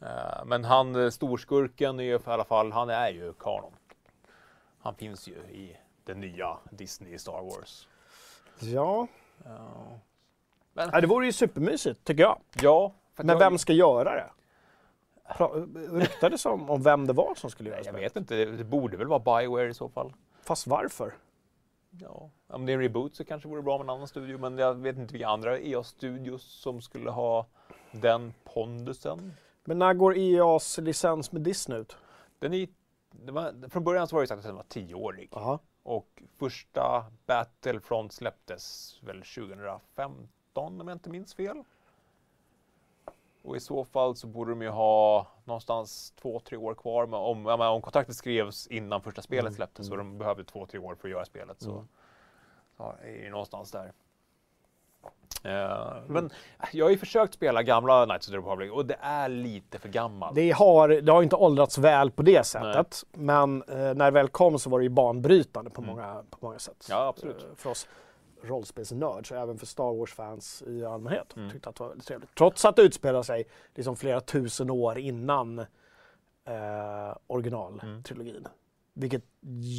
[0.00, 3.72] Eh, men han, eh, storskurken, är ju i alla fall, han är ju kanon.
[4.80, 7.88] Han finns ju i den nya Disney Star Wars.
[8.60, 9.06] ja.
[10.72, 12.38] Men, ja, det vore ju supermysigt tycker jag.
[12.62, 14.30] ja Men jag, vem ska göra det?
[15.98, 18.02] Ryktades om, om vem det var som skulle göra Jag spelet?
[18.02, 20.12] vet inte, det, det borde väl vara Bioware i så fall.
[20.42, 21.14] Fast varför?
[22.00, 24.38] Ja, om det är en reboot så kanske det vore bra med en annan studio,
[24.38, 27.46] men jag vet inte vilka andra EA-studios som skulle ha
[27.92, 29.32] den pondusen.
[29.64, 31.96] Men när går EAs licens med Disney ut?
[32.38, 32.68] Den är,
[33.10, 35.28] var, från början så var det sagt att den var tioårig.
[35.32, 35.58] Jaha.
[35.82, 41.64] Och första Battlefront släpptes väl 2015 om jag inte minns fel.
[43.48, 47.06] Och i så fall så borde de ju ha någonstans två, tre år kvar.
[47.06, 50.44] Men om, ja, men om kontraktet skrevs innan första spelet Mm, släpptes och de behövde
[50.44, 51.88] två, tre år för att göra spelet så, Mm.
[52.76, 53.92] så är det någonstans där.
[55.44, 56.30] Eh, Men
[56.72, 59.88] jag har ju försökt spela gamla Knights of the Republic och det är lite för
[59.88, 60.34] gammalt.
[60.34, 63.04] Det har, det har inte åldrats väl på det sättet.
[63.12, 65.94] Men eh, när det väl kom så var det ju banbrytande på, Mm.
[65.96, 66.86] många, på många sätt.
[66.90, 67.42] Ja, absolut.
[67.42, 67.88] Eh, för oss
[68.42, 71.36] rollspelsnörds och även för Star Wars-fans i allmänhet.
[71.36, 71.50] Mm.
[71.50, 72.34] Tyckte att det var väldigt trevligt.
[72.34, 78.46] Trots att det utspelar sig liksom flera tusen år innan eh, originaltrilogin.
[78.92, 79.22] Vilket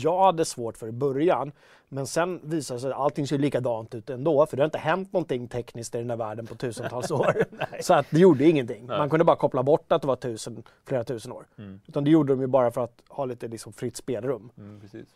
[0.01, 1.51] jag hade svårt för i början.
[1.89, 4.45] Men sen visade det sig att allting ser likadant ut ändå.
[4.45, 7.43] För det har inte hänt någonting tekniskt i den här världen på tusentals år.
[7.81, 8.85] Så att det gjorde ingenting.
[8.85, 8.97] Nej.
[8.97, 11.47] Man kunde bara koppla bort att det var tusen, flera tusen år.
[11.57, 11.81] Mm.
[11.87, 14.51] Utan det gjorde de ju bara för att ha lite liksom fritt spelrum.
[14.57, 15.07] Mm, precis.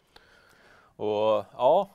[0.96, 1.90] Och ja,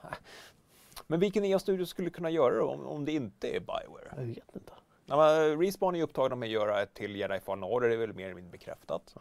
[1.11, 4.13] men vilken EA-studio skulle kunna göra det om, om det inte är Bioware?
[4.17, 4.73] Jag vet inte.
[5.07, 7.99] Ja, men Respawn är upptagna med att göra ett till Jedi Fallen Order, det är
[7.99, 9.15] väl mer eller mindre bekräftat.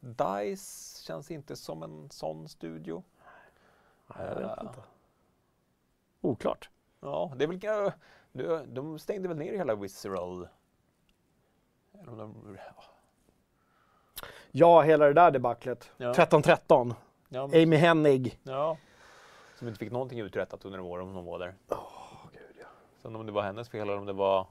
[0.00, 3.02] DICE känns inte som en sån studio.
[4.06, 4.78] Nej, jag vet Eh, inte.
[6.20, 6.70] Oklart.
[7.00, 7.92] Ja, det är väl
[8.32, 10.48] de, de stängde väl ner hela Visceral.
[14.50, 15.90] Ja, hela det där debaclet.
[15.96, 16.12] Ja.
[16.12, 16.94] 13-13.
[17.28, 18.38] ja, men, Amy Hennig.
[18.42, 18.76] ja,
[19.58, 21.54] som inte fick någonting uträttat under de åren hon var där.
[23.02, 24.46] Sen om det var hennes fel eller om det var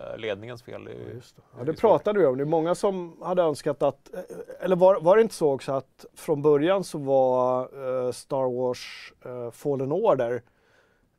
[0.00, 0.84] eh, ledningens fel.
[0.84, 1.20] Det, är ju-
[1.58, 2.36] Ja, det pratade vi om.
[2.36, 4.20] Det är många som hade önskat att, eh,
[4.60, 7.60] eller var, var det inte så också att från början så var
[8.06, 10.42] eh, Star Wars eh, Fallen Order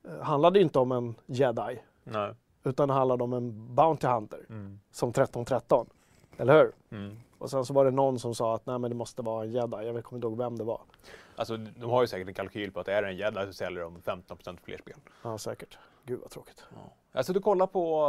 [0.07, 2.33] eh, handlade inte om en jedi Nej.
[2.63, 4.79] utan handlade om en Bounty Hunter Mm.
[4.91, 5.89] som 1313.
[6.37, 6.71] Eller hur?
[6.97, 7.17] Mm.
[7.37, 9.51] Och sen så var det någon som sa att nej men det måste vara en
[9.51, 9.77] jedi.
[9.85, 10.81] Jag kommer inte ihåg vem det var.
[11.41, 13.81] Alltså, de har ju säkert en kalkyl på att är det en jedi så säljer
[13.81, 14.95] de 15% fler spel.
[15.23, 15.77] Ja säkert.
[16.03, 16.65] Gud vad tråkigt.
[17.11, 18.05] Jag satt och kollade på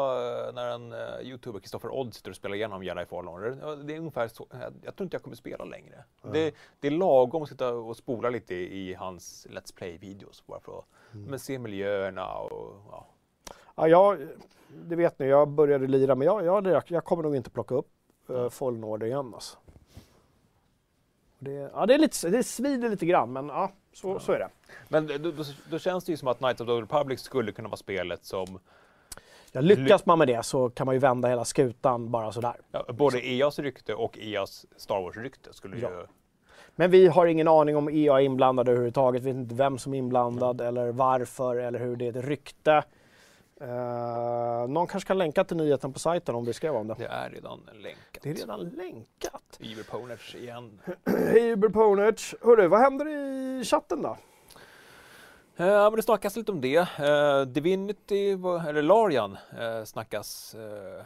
[0.49, 3.59] eh, när en uh, youtuber, Kristoffer Odd, sitter och spelar igenom Jedi Fallen Order.
[3.61, 6.05] Ja, Det är ungefär så, jag, jag tror inte jag kommer spela längre.
[6.33, 10.79] Det, det är lagom att sitta och spola lite i, hans Let's Play-videos bara för
[10.79, 13.07] att men se miljöerna och ja.
[13.75, 14.29] Ja, jag,
[14.69, 17.91] det vet ni, jag började lira men jag, jag, jag kommer nog inte plocka upp
[18.31, 19.59] uh, Fallen Order igen alltså.
[21.45, 24.49] Det, ja, det, är lite, det svider lite grann men ja, så, så är det.
[24.89, 25.33] Men då,
[25.71, 28.25] då, känns det ju som att Knights of the Old Republic skulle kunna vara spelet
[28.25, 28.59] som
[29.53, 32.55] Ja, lyckas man med det så kan man ju vända hela skutan bara sådär.
[32.73, 35.91] ja, både EAs rykte och EAs Star Wars-rykte skulle Ja.
[35.91, 36.07] ju...
[36.77, 39.23] Men vi har ingen aning om EA är inblandade överhuvudtaget.
[39.23, 42.83] Vi vet inte vem som är inblandad eller varför eller hur det är ett rykte.
[43.63, 46.95] Uh, någon kanske kan länka till nyheten på sajten om vi skrev om det.
[46.99, 48.23] Det är redan länkat.
[48.23, 49.59] Det är redan länkat.
[49.59, 50.81] Iberponers igen.
[51.07, 52.35] Hej Uberponage!
[52.43, 54.17] Hörru, vad händer i chatten då?
[55.57, 56.77] Eh, Ja, men det snackas lite om det.
[56.99, 58.31] Eh, Divinity,
[58.69, 61.05] eller Larian, eh, snackas eh,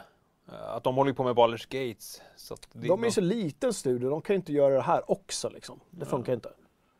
[0.53, 2.21] eh, att de håller på med Baldur's Gates.
[2.35, 5.49] Så De är ju så liten studio, de kan ju inte göra det här också
[5.49, 5.79] liksom.
[5.89, 6.49] Det funkar inte.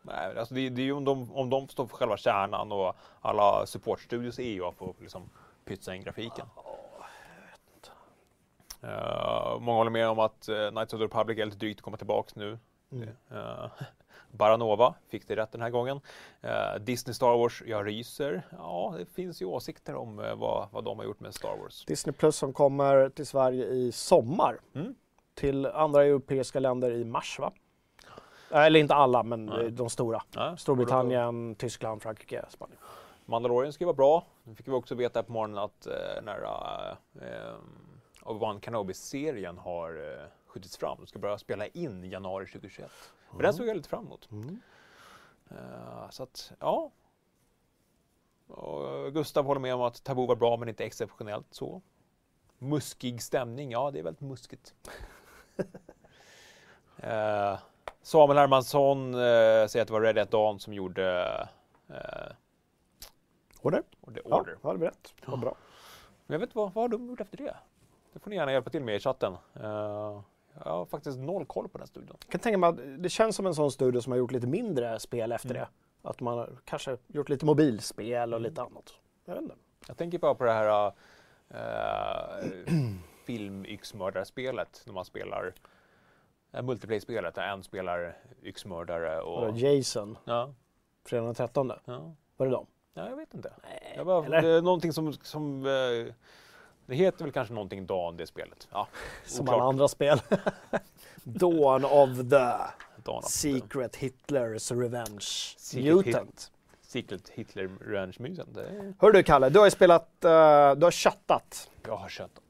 [0.01, 2.95] Nej, alltså det, det är ju om de, om de står för själva kärnan och
[3.21, 5.29] alla supportstudios i EA får liksom
[5.67, 6.45] pytsa in grafiken.
[8.81, 11.83] Eh, många håller med om att uh, Knights of the Republic är lite drygt att
[11.83, 12.59] komma tillbaks nu.
[12.91, 13.09] Mm.
[13.31, 13.67] Uh,
[14.31, 15.99] Baranova fick det rätt den här gången.
[16.41, 18.47] Eh, Disney Star Wars, jag ryser.
[18.51, 21.85] Ja, det finns ju åsikter om eh, vad, vad de har gjort med Star Wars.
[21.85, 24.59] Disney Plus som kommer till Sverige i sommar.
[24.75, 24.95] Mm.
[25.33, 27.51] Till andra europeiska länder i mars va?
[28.51, 30.21] Eller inte alla, men de stora.
[30.57, 32.77] Storbritannien, Tyskland, Frankrike, Spanien.
[33.29, 34.25] Mandalorian ska ju vara bra.
[34.43, 36.43] Nu fick vi också veta på morgonen att eh, när
[37.21, 37.55] eh,
[38.21, 40.97] Obi-Wan Kenobi-serien har eh, skjutits fram.
[40.99, 42.91] De ska börja spela in i januari 2021.
[43.31, 44.29] Men den såg jag lite fram emot.
[44.31, 44.59] Mm.
[45.49, 46.91] Eh, så att, ja.
[48.47, 51.81] Och Gustav håller med om att Tabu var bra men inte exceptionellt så.
[52.57, 54.73] Muskig stämning, ja det är väldigt muskigt.
[56.97, 57.59] eh,
[58.01, 61.47] Samuel Hermansson eh, säger att det var at Dawn som gjorde
[63.73, 64.21] eh, Order?
[64.25, 64.57] Ja, Order.
[64.61, 65.13] ja, det blir rätt.
[65.25, 65.55] Vad bra.
[66.27, 67.55] Jag vet inte vad, vad har de gjort efter det?
[68.13, 69.33] Det får ni gärna hjälpa till med i chatten.
[69.55, 70.21] Eh,
[70.63, 72.17] jag har faktiskt noll koll på den studion.
[72.25, 74.47] Jag kan tänka mig att det känns som en sån studio som har gjort lite
[74.47, 75.61] mindre spel efter Mm.
[75.61, 76.09] det.
[76.09, 78.93] Att man har kanske gjort lite mobilspel och lite annat.
[79.25, 79.55] Jag vet inte.
[79.87, 80.93] Jag tänker bara på det här
[81.49, 82.49] äh,
[83.25, 85.53] film-yxmördarspelet när man spelar
[86.51, 89.41] äh, multiplayer-spelet där en spelar yxmördare och...
[89.41, 90.53] Vadå, Jason, Ja,
[91.03, 91.71] fredag den 13.
[91.85, 92.65] ja, Var det dem?
[92.97, 93.53] Ja, jag vet inte.
[93.63, 94.41] Nej, Jag bara, eller?
[94.41, 95.13] det är någonting som...
[95.13, 96.13] som eh,
[96.85, 98.67] det heter väl kanske någonting Dan, det spelet.
[98.71, 98.87] Ja,
[99.25, 100.21] Som alla andra spel.
[101.23, 102.53] Dawn of the
[103.03, 105.25] Dan, Secret Hitler's Revenge
[105.57, 106.51] Secret Mutant.
[106.81, 108.57] Secret Hitler Revenge Mutant.
[108.57, 110.29] Är- Hör du Kalle, du har ju spelat, eh,
[110.75, 111.71] du har chattat.
[111.87, 112.43] Jag har köttat.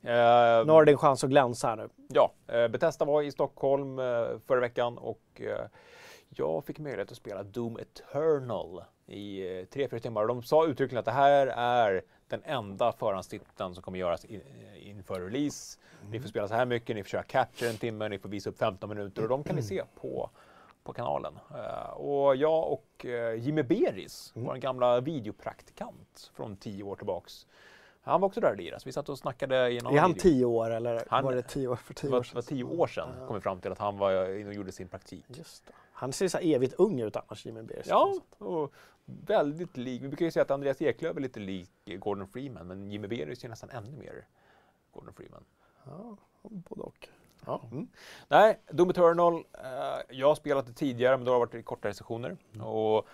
[0.00, 0.10] Nu
[0.72, 1.88] har du din chans att glänsa här nu.
[2.08, 4.04] Ja, eh, Bethesda var i Stockholm eh,
[4.46, 5.40] förra veckan och
[6.28, 10.26] jag fick möjlighet att spela Doom Eternal i eh, tre, fyra timmar.
[10.26, 14.40] De sa uttryckligen att det här är den enda förhandstiteln som kommer göras in,
[14.74, 15.78] eh, inför release.
[16.10, 18.50] Ni får spela så här mycket, ni får köra capture en timme, ni får visa
[18.50, 20.30] upp 15 minuter och de kan ni se på,
[20.84, 21.38] på kanalen.
[21.54, 27.46] Eh, och jag och eh, Jimmy Beris, vår gamla videopraktikant från tio år tillbaks,
[28.02, 28.80] han var också där och lirade.
[28.80, 30.22] Så vi satt och snackade en Är han video.
[30.22, 32.56] tio år eller Han- var det tio år för tio var, år det var sedan?
[32.56, 35.24] tio år sedan kom vi fram till att han var inne och gjorde sin praktik.
[35.28, 35.72] Just det.
[35.92, 37.86] Han ser så evigt ung ut annars, Jimmy Beers.
[37.86, 38.72] Ja, och
[39.26, 40.02] väldigt lik.
[40.02, 43.44] Vi brukar ju säga att Andreas Eklöf är lite lik Gordon Freeman, men Jimmy Berus
[43.44, 44.26] är nästan ännu mer
[44.92, 45.44] Gordon Freeman.
[45.84, 47.08] ja både och.
[47.46, 47.62] Ja.
[47.72, 47.88] Mm.
[48.28, 49.34] Nej, Doom Eternal.
[49.34, 52.36] Eh, jag har spelat det tidigare, men då har det varit i kortare sessioner.
[52.62, 53.06] Och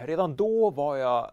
[0.00, 1.30] redan då var jag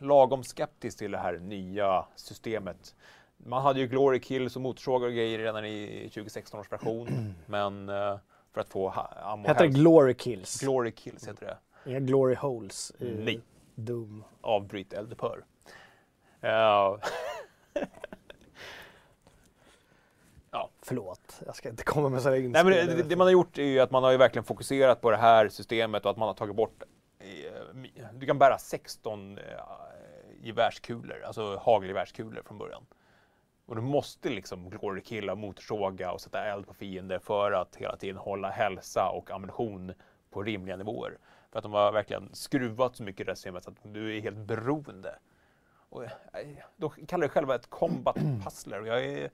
[0.00, 2.94] lagom skeptisk till det här nya systemet.
[3.36, 7.88] Man hade ju Glory Kills och motorsågar och grejer redan i 2016 års version, men
[7.88, 8.18] eh,
[8.52, 8.88] för att få
[9.22, 10.60] ammo Heter det Glory Kills?
[10.60, 11.58] Glory Kills heter det.
[11.86, 13.40] Inga Glory Holes i Nej.
[13.74, 14.24] Doom.
[14.40, 15.44] Avbryt eldupphör.
[16.44, 16.98] Uh,
[20.82, 23.08] Förlåt, jag ska inte komma med sådana Nej, men det, inspel.
[23.08, 25.48] det, man har gjort är ju att man har ju verkligen fokuserat på det här
[25.48, 26.82] systemet och att man har tagit bort
[27.18, 27.26] eh,
[28.12, 29.44] Du kan bära 16 eh,
[30.40, 32.86] gevärskulor, alltså hagelgevärskulor från början.
[33.66, 38.16] Och du måste liksom glory-killa, motorsåga och sätta eld på fiender för att hela tiden
[38.16, 39.92] hålla hälsa och ammunition
[40.30, 41.18] på rimliga nivåer.
[41.52, 44.36] För att de har verkligen skruvat så mycket i det systemet att du är helt
[44.36, 45.18] beroende.
[45.88, 46.10] Och, eh,
[46.76, 49.30] de kallar det själva ett combat puzzler och jag är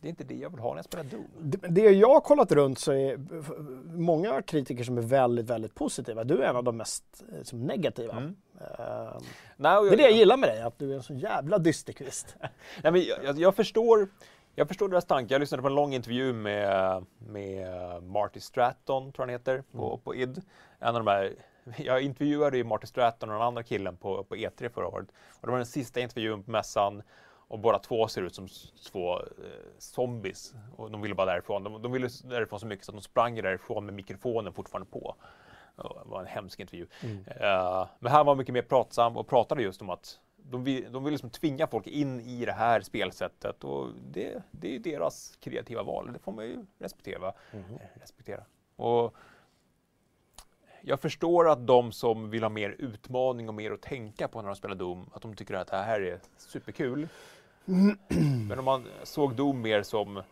[0.00, 1.26] det är inte det jag vill ha när jag spelar Doom.
[1.38, 3.18] Det, det jag har kollat runt så är
[3.96, 6.24] många kritiker som är väldigt, väldigt positiva.
[6.24, 8.16] Du är en av de mest eh, som negativa.
[8.16, 8.36] Mm.
[8.60, 9.18] Eh,
[9.56, 11.58] Nej, och det är det jag gillar med dig, att du är en så jävla
[11.58, 12.36] dysterkvist.
[12.82, 14.08] Nej, men jag, jag, förstår,
[14.58, 15.34] jag förstår deras tankar.
[15.34, 20.14] Jag lyssnade på en lång intervju med, med Marty Stratton, tror han heter, på, på
[20.14, 20.42] ID.
[20.78, 21.34] En av de här,
[21.76, 25.08] jag intervjuade ju Marty Stratton och den andra killen på, på E3 förra året.
[25.40, 27.02] Och det var den sista intervjun på mässan.
[27.48, 28.48] Och båda två ser ut som
[28.92, 29.24] två eh,
[29.78, 30.54] zombies.
[30.76, 31.64] Och de ville bara därifrån.
[31.64, 35.16] De, de ville därifrån så mycket så att de sprang därifrån med mikrofonen fortfarande på.
[35.76, 36.86] Det var en hemsk intervju.
[37.26, 40.20] Eh, men här var han mycket mer pratsam och pratade just om att
[40.50, 44.68] de vill, de vill liksom tvinga folk in i det här spelsättet och det, det
[44.68, 46.12] är ju deras kreativa val.
[46.12, 47.32] Det får man ju respektera.
[47.52, 47.60] Eh,
[48.00, 48.44] respektera.
[48.76, 49.14] Och
[50.80, 54.48] jag förstår att de som vill ha mer utmaning och mer att tänka på när
[54.48, 57.08] de spelar Doom, att de tycker att det här är superkul.
[58.48, 60.22] Men om man såg Doom mer som,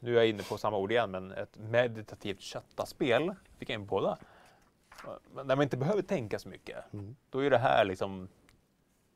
[0.00, 3.86] nu är jag inne på samma ord igen, men ett meditativt köttaspel, fick jag in
[3.86, 4.18] på båda.
[5.34, 6.84] Men Där man inte behöver tänka så mycket.
[7.30, 8.28] Då är det här liksom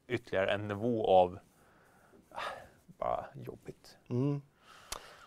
[0.08, 1.38] ytterligare en nivå av
[2.30, 2.40] ah,
[2.98, 3.96] bara jobbigt.
[4.10, 4.42] Mm.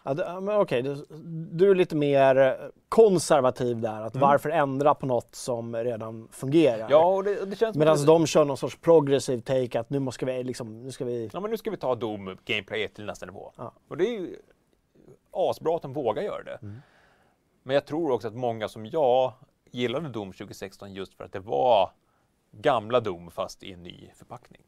[0.03, 1.05] Ja, det- men okej, du,
[1.51, 2.57] du är lite mer
[2.89, 4.01] konservativ där.
[4.01, 6.87] Att varför ändra på något som redan fungerar?
[6.89, 9.99] Ja, och det, och det känns Medan de kör någon sorts progressiv take att nu
[9.99, 11.29] måste vi liksom, nu ska vi...
[11.33, 13.51] Ja, men nu ska vi ta Doom gameplay till nästa nivå.
[13.57, 13.73] Ja.
[13.87, 14.37] Och det är ju
[15.31, 16.59] asbra att de vågar göra det.
[16.61, 16.81] Mm.
[17.63, 19.33] Men jag tror också att många som jag
[19.71, 21.91] gillade Doom 2016 just för att det var
[22.51, 24.61] gamla Doom fast i en ny förpackning.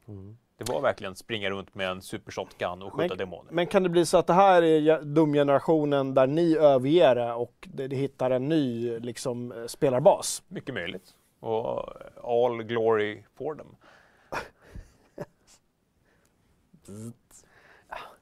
[0.58, 3.52] Det var verkligen springa runt med en super shotgun och skjuta Men- demoner.
[3.52, 7.34] Men kan det bli så att det här är ge- Doom-generationen där ni överger det
[7.34, 10.44] och det, det hittar en ny liksom, eh, spelarbas?
[10.48, 11.16] Mycket möjligt.
[11.40, 13.76] Och all glory for them.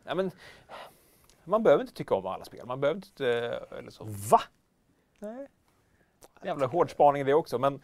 [0.06, 0.32] ja, men,
[1.44, 2.66] man behöver inte tycka om alla spel.
[2.66, 3.28] Man behöver inte...
[3.80, 4.04] Eller så.
[4.04, 4.42] Va?
[5.20, 5.48] Nej.
[6.44, 7.82] Jävla hård spaning det också, men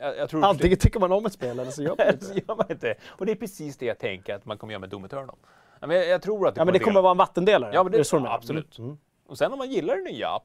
[0.00, 0.44] jag, jag tror...
[0.44, 2.44] Antingen tycker man om ett spel eller så gör man inte det det.
[2.48, 2.94] gör man inte.
[3.08, 5.36] Och det är precis det jag tänker att man kommer göra med Doom Eternal.
[5.80, 7.74] Ja, men jag, jag tror att det Ja men det kommer vara en vattendelare.
[7.74, 8.78] Ja, men det- är så absolut.
[8.78, 8.98] Mm.
[9.26, 10.40] Och sen om man gillar det nya,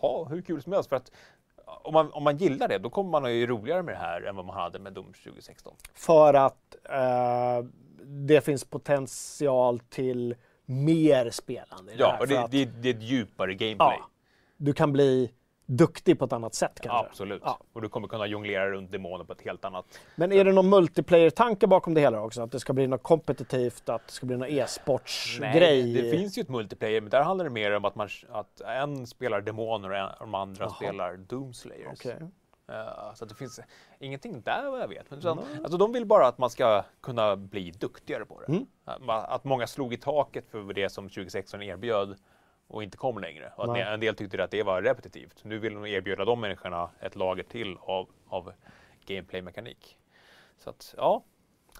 [0.00, 0.88] ha hur kul som helst.
[0.88, 1.10] För att
[1.82, 4.22] om man, om man gillar det, då kommer man ha ju roligare med det här
[4.22, 5.74] än vad man hade med Doom 2016.
[5.94, 7.64] För att eh,
[8.04, 12.20] det finns potential till mer spelande i det Ja, här.
[12.20, 13.96] och det, att, det, det är ett djupare gameplay.
[13.98, 14.08] ja,
[14.56, 15.30] du kan bli
[15.68, 17.08] duktig på ett annat sätt kanske.
[17.08, 17.42] Absolut.
[17.44, 17.58] Ja.
[17.72, 20.00] Och du kommer kunna jonglera runt demoner på ett helt annat...
[20.16, 22.42] Men är det någon multiplayer-tanke bakom det hela också?
[22.42, 25.94] Att det ska bli något kompetitivt, att det ska bli någon e-sportsgrej?
[25.94, 29.06] det finns ju ett multiplayer, men där handlar det mer om att, man, att en
[29.06, 30.74] spelar demoner och en, de andra Jaha.
[30.74, 31.98] spelar Doomslayers.
[32.00, 32.16] Okej.
[32.68, 33.60] Eh, så det finns
[33.98, 35.10] ingenting där vad jag vet.
[35.10, 38.52] Men utan, alltså, de vill bara att man ska kunna bli duktigare på det.
[38.52, 38.66] Mm.
[38.84, 42.16] Att Att många slog i taket för det som 2016 erbjöd
[42.68, 43.52] och inte kom längre.
[43.56, 45.44] Och att en del tyckte att det var repetitivt.
[45.44, 48.52] Nu vill de erbjuda de människorna ett lager till av, av
[49.06, 49.98] gameplay-mekanik.
[50.58, 51.24] Så att ja,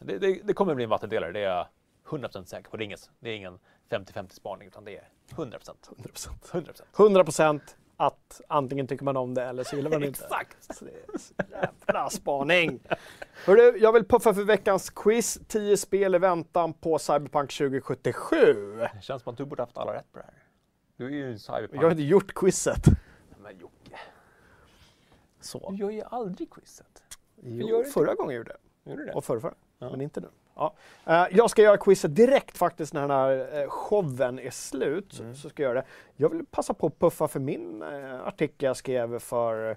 [0.01, 1.33] det, det, det kommer bli en vattendelare.
[1.33, 1.67] Det är jag
[2.07, 2.77] 100% säker på.
[2.77, 3.59] Det är, inget, det är ingen
[3.91, 5.59] 50-50 spaning utan det är 100%.
[5.97, 6.29] 100%.
[6.51, 6.83] 100%.
[6.93, 7.61] 100%
[7.97, 10.25] att antingen tycker man om det eller så gillar man det inte.
[10.25, 10.83] Exakt!
[11.87, 12.81] Jävla spaning.
[13.47, 15.41] Hörru, jag vill puffa för veckans quiz.
[15.49, 18.77] 10 spel i väntan på Cyberpunk 2077.
[18.77, 20.48] Det känns som att du borde haft alla rätt på det här.
[20.99, 21.75] Du är ju en cyberpunk.
[21.75, 22.85] Jag har inte gjort quizet.
[23.43, 23.99] Men Jocke,
[25.41, 25.71] Så.
[25.71, 27.03] du gör ju aldrig quizet.
[27.43, 29.13] Jo, förra gången gjorde jag Gjorde det?
[29.13, 29.55] Och förra, förra.
[29.79, 29.91] Ja.
[29.91, 30.29] Men inte nu.
[30.55, 30.75] Ja.
[31.07, 35.19] Eh, jag ska göra quizet direkt faktiskt när den här uh, showen är slut.
[35.21, 35.35] Mm.
[35.35, 35.87] Så ska jag göra det.
[36.17, 39.77] Jag vill passa på att puffa för min eh, artikel jag skrev för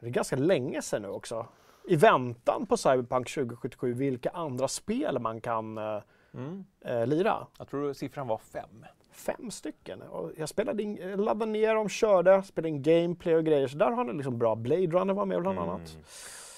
[0.00, 1.46] det är ganska länge sedan nu också.
[1.88, 6.02] I väntan på Cyberpunk 2077, vilka andra spel man kan eh,
[6.34, 6.64] Mm.
[6.80, 7.46] eh, lira.
[7.58, 8.84] Jag tror siffran var fem.
[9.12, 10.02] Fem stycken.
[10.02, 13.68] Och jag spelade in, jag laddade ner dem, körde, spelade in gameplay och grejer.
[13.68, 14.54] Så där har ni liksom bra.
[14.54, 15.96] Blade Runner var med bland annat.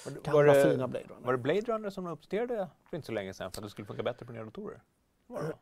[0.05, 1.25] Var, det- Gamla var, det, fina Blade Runner.
[1.25, 3.69] var det Blade Runner som de uppdaterade för inte så länge sedan för att det
[3.69, 4.81] skulle funka bättre på nya datorer?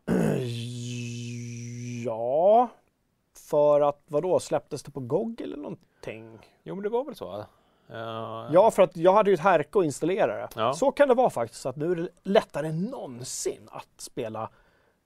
[2.05, 2.69] Ja,
[3.49, 6.39] för att vadå, släpptes det på GOG eller någonting?
[6.63, 7.37] Jo, men det var väl så?
[7.37, 7.45] Uh,
[8.53, 10.47] Ja, för att jag hade ju ett härke att installera det.
[10.55, 10.73] Ja.
[10.73, 14.49] Så kan det vara faktiskt, att nu är det lättare än någonsin att spela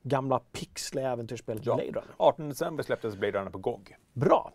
[0.08, 1.76] gamla pixliga äventyrsspelet Ja.
[1.76, 2.14] Blade Runner.
[2.18, 3.96] 18 december släpptes Blade Runner på GOG.
[4.14, 4.52] Bra!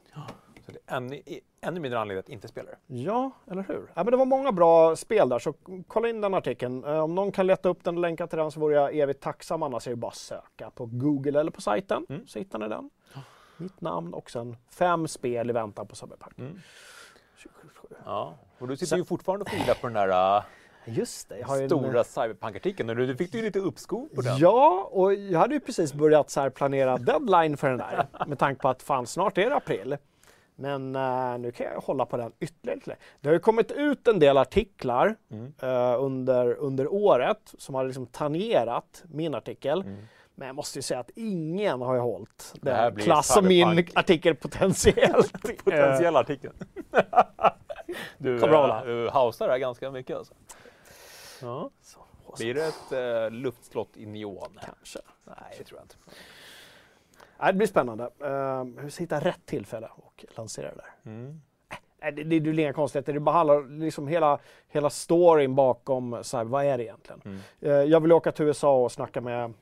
[0.66, 1.22] Så det är ännu,
[1.60, 2.76] ännu mindre anledning att inte spela det.
[2.86, 3.90] Ja, eller hur?
[3.94, 5.54] Ja, men det var många bra spel där, så
[5.86, 6.84] kolla in den artikeln.
[6.84, 9.20] Eh, Om någon kan leta upp den och länka till den så vore jag evigt
[9.22, 9.62] tacksam.
[9.62, 12.26] Annars är det bara att söka på Google eller på sajten, Mm.
[12.26, 12.90] så hittar ni den.
[13.56, 16.38] Mitt namn och sen fem spel i väntan på Cyberpunk.
[16.38, 16.60] Mm.
[17.42, 17.88] 2077.
[18.04, 18.34] Ja.
[18.58, 20.44] Och du sitter Sen- ju fortfarande och filar på den där uh,
[20.90, 22.90] Just det, jag har ju en- stora Cyberpunk-artikeln.
[22.90, 24.38] Och du, du fick ju lite uppskov på den.
[24.38, 28.06] Ja, och jag hade ju precis börjat så planera deadline för den där.
[28.26, 29.96] Med tanke på att fan snart är det april.
[30.54, 32.96] Men eh, nu kan jag hålla på den ytterligare.
[33.20, 35.52] Det har ju kommit ut en del artiklar Mm.
[35.62, 39.80] eh, under, under året som har liksom tangerat min artikel.
[39.80, 39.96] Mm.
[40.34, 44.34] Men jag måste ju säga att ingen har ju hållit den klass som min artikel
[44.34, 45.32] potentiellt.
[45.64, 46.54] Potentiella artikeln.
[48.18, 50.34] du Kommer uh, uh, hausar det här ganska mycket alltså.
[51.42, 51.98] Ja, så,
[52.36, 52.92] Blir det ett
[53.32, 54.58] uh, luftslott i neon?
[54.64, 54.98] kanske.
[55.24, 55.96] Nej, det tror jag inte.
[57.40, 58.04] Nej, det blir spännande.
[58.04, 61.12] Uh, hur ska hitta rätt tillfälle och lansera det där?
[61.12, 61.40] Mm.
[62.02, 63.12] Nej, det, det är ju inga konstigheter.
[63.12, 64.38] Det bara handlar liksom hela,
[64.68, 67.20] hela storyn bakom, så här, vad är det egentligen?
[67.24, 67.38] Mm.
[67.60, 69.52] Eh, jag vill åka till USA och snacka med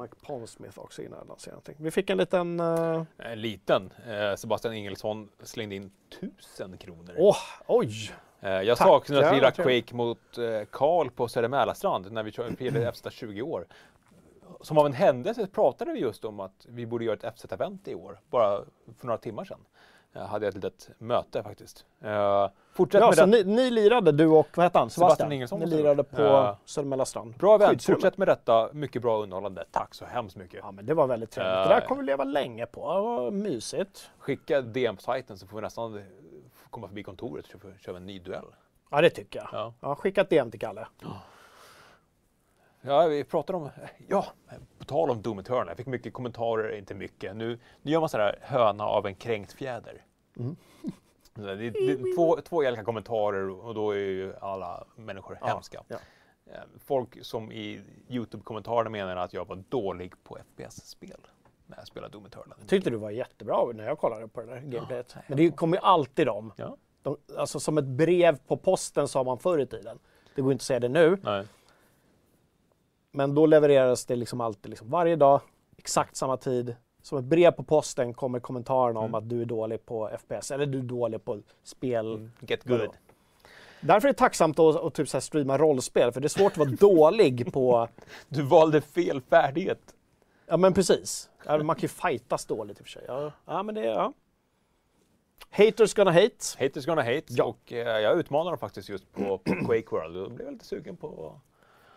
[0.00, 1.76] Mike Pondsmith också innan jag lanserar någonting.
[1.78, 2.60] Vi fick en liten...
[2.60, 3.92] eh, En liten.
[4.08, 7.14] Eh, Sebastian Ingelsson slängde in tusen kronor.
[7.18, 8.12] Åh, oj!
[8.44, 8.86] Eh, jag tack.
[8.86, 9.50] saknar att lira.
[9.50, 13.66] Quake mot eh, Karl på Södermälarstrand när vi körde FZ 20 år.
[14.60, 17.94] Som av en händelse pratade vi just om att vi borde göra ett FZ-event i
[17.94, 18.60] år, bara
[18.98, 19.60] för några timmar sedan.
[20.12, 21.84] Jag hade ett litet möte faktiskt.
[22.04, 23.30] Uh, fortsätt Ja, med så det.
[23.30, 24.90] ni, ni lirade, du och vad hette han?
[24.90, 25.60] Sebastian Sebastian?
[25.60, 26.58] Ni lirade på Ja.
[26.64, 27.34] Södermälla strand.
[27.36, 28.68] Bra event, fortsätt med detta.
[28.72, 29.64] Mycket bra underhållande.
[29.70, 30.60] Tack så hemskt mycket.
[30.62, 31.54] Ja, men det var väldigt trevligt.
[31.54, 32.80] Ja, det där kommer vi leva länge på.
[32.94, 34.10] Det var mysigt.
[34.18, 36.02] Skicka DM på sajten så får vi nästan eh,
[36.74, 38.46] komma förbi kontoret så får vi köra en ny duell.
[38.90, 39.48] Ja, det tycker jag.
[39.52, 39.74] Ja.
[39.80, 40.86] Ja, skicka ett DM till Kalle.
[42.80, 43.70] Ja, vi pratade om,
[44.08, 44.26] ja,
[44.78, 45.68] på tal om Doom Eternal.
[45.68, 47.36] Jag fick mycket kommentarer, inte mycket.
[47.36, 50.04] Nu, nu gör man så här höna av en kränkt fjäder.
[50.36, 50.56] Mm.
[51.36, 55.46] Det, är- det, är två, två elaka kommentarer och då är ju alla människor Ja,
[55.46, 55.82] hemska.
[55.88, 55.96] ja.
[56.46, 61.20] Eh, Folk som i Youtube-kommentarerna menar att jag var dålig på FPS-spel
[61.66, 62.58] när jag spelade Doom Eternal.
[62.66, 65.14] Tyckte du var jättebra när jag kollade på det där gameplayet.
[65.26, 66.52] Men det kommer ju alltid de.
[66.56, 66.76] Ja.
[67.02, 67.16] de.
[67.38, 69.98] Alltså som ett brev på posten sa man förr i tiden.
[70.34, 71.18] Det går inte att säga det nu.
[71.22, 71.44] Nej.
[73.10, 75.40] Men då levererades det liksom alltid liksom varje dag,
[75.76, 76.76] exakt samma tid.
[77.02, 79.14] Som ett brev på posten kommer kommentarerna Mm.
[79.14, 82.14] om att du är dålig på FPS eller du är dålig på spel.
[82.14, 82.32] Mm.
[82.40, 82.90] Get good.
[83.80, 86.58] Därför är det tacksamt att, att typ så streama rollspel, för det är svårt att
[86.58, 87.88] vara dålig på...
[88.28, 89.94] Du valde fel färdighet.
[90.46, 91.30] Ja men precis.
[91.46, 93.04] Man kan ju fightas dåligt i och för sig.
[93.08, 93.84] Ja, ja men det...
[93.84, 94.12] Ja.
[95.50, 96.44] Haters gonna hate.
[96.58, 97.24] Haters gonna hate.
[97.28, 97.44] Ja.
[97.44, 100.16] Och eh, jag utmanade dem faktiskt just på, på Quake World.
[100.16, 101.40] Då blev jag lite sugen på...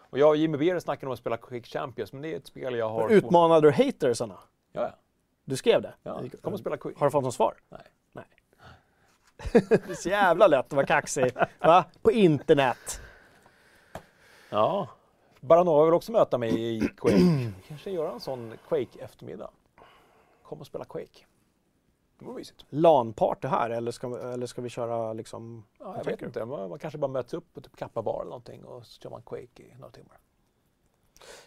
[0.10, 2.48] Och jag och Jimmy Beer snackade om att spela Quake Champions, men det är ett
[2.48, 3.10] spel jag har...
[3.10, 4.40] Utmanade du hatersarna?
[4.72, 4.92] Ja, ja.
[5.46, 5.94] Du skrev det?
[6.04, 6.24] ja.
[6.42, 7.00] Kom och spela Quake.
[7.00, 7.56] Har du fått något svar?
[7.70, 7.82] Nej.
[8.12, 8.26] Nej.
[9.70, 11.32] det är så jävla lätt att vara kaxig.
[11.60, 11.86] Va?
[12.02, 13.02] På internet.
[14.50, 14.88] Ja.
[15.42, 17.52] Baranova vill också möta mig i Quake.
[17.68, 19.50] Kanske göra en sån Quake-eftermiddag.
[20.44, 21.26] Kom och spela Quake.
[22.20, 22.66] Det vore mysigt.
[22.70, 25.64] LAN-party här eller ska, eller ska vi köra liksom...
[25.80, 26.46] Ja, jag vet inte.
[26.46, 29.10] Man, man kanske bara möts upp och typ Kappa bar eller någonting och så kör
[29.10, 30.18] man Quake i några timmar.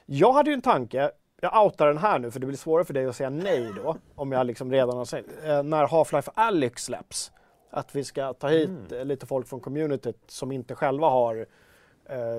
[0.06, 1.10] Jag hade ju en tanke,
[1.40, 3.96] jag outar den här nu för det blir svårare för dig att säga nej då,
[4.14, 7.32] om jag liksom redan har sagt, eh, när Half-Life Alyx släpps,
[7.70, 9.08] att vi ska ta hit Mm.
[9.08, 11.46] lite folk från communityt som inte själva har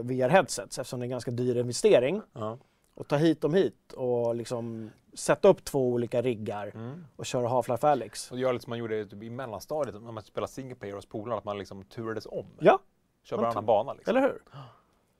[0.04, 2.22] VR-headsets eftersom det är en ganska dyr investering.
[2.34, 2.58] Ja.
[2.94, 7.06] Och ta hit dem hit och liksom sätta upp två olika riggar Mm.
[7.16, 8.32] och köra Half-Life Alyx.
[8.32, 11.06] Och göra lite som man gjorde typ i mellanstadiet när man spelade single player hos
[11.06, 12.46] polarna, att man liksom turades om.
[12.60, 12.80] Ja,
[13.24, 14.10] Kör varannan bana liksom.
[14.18, 14.42] eller hur?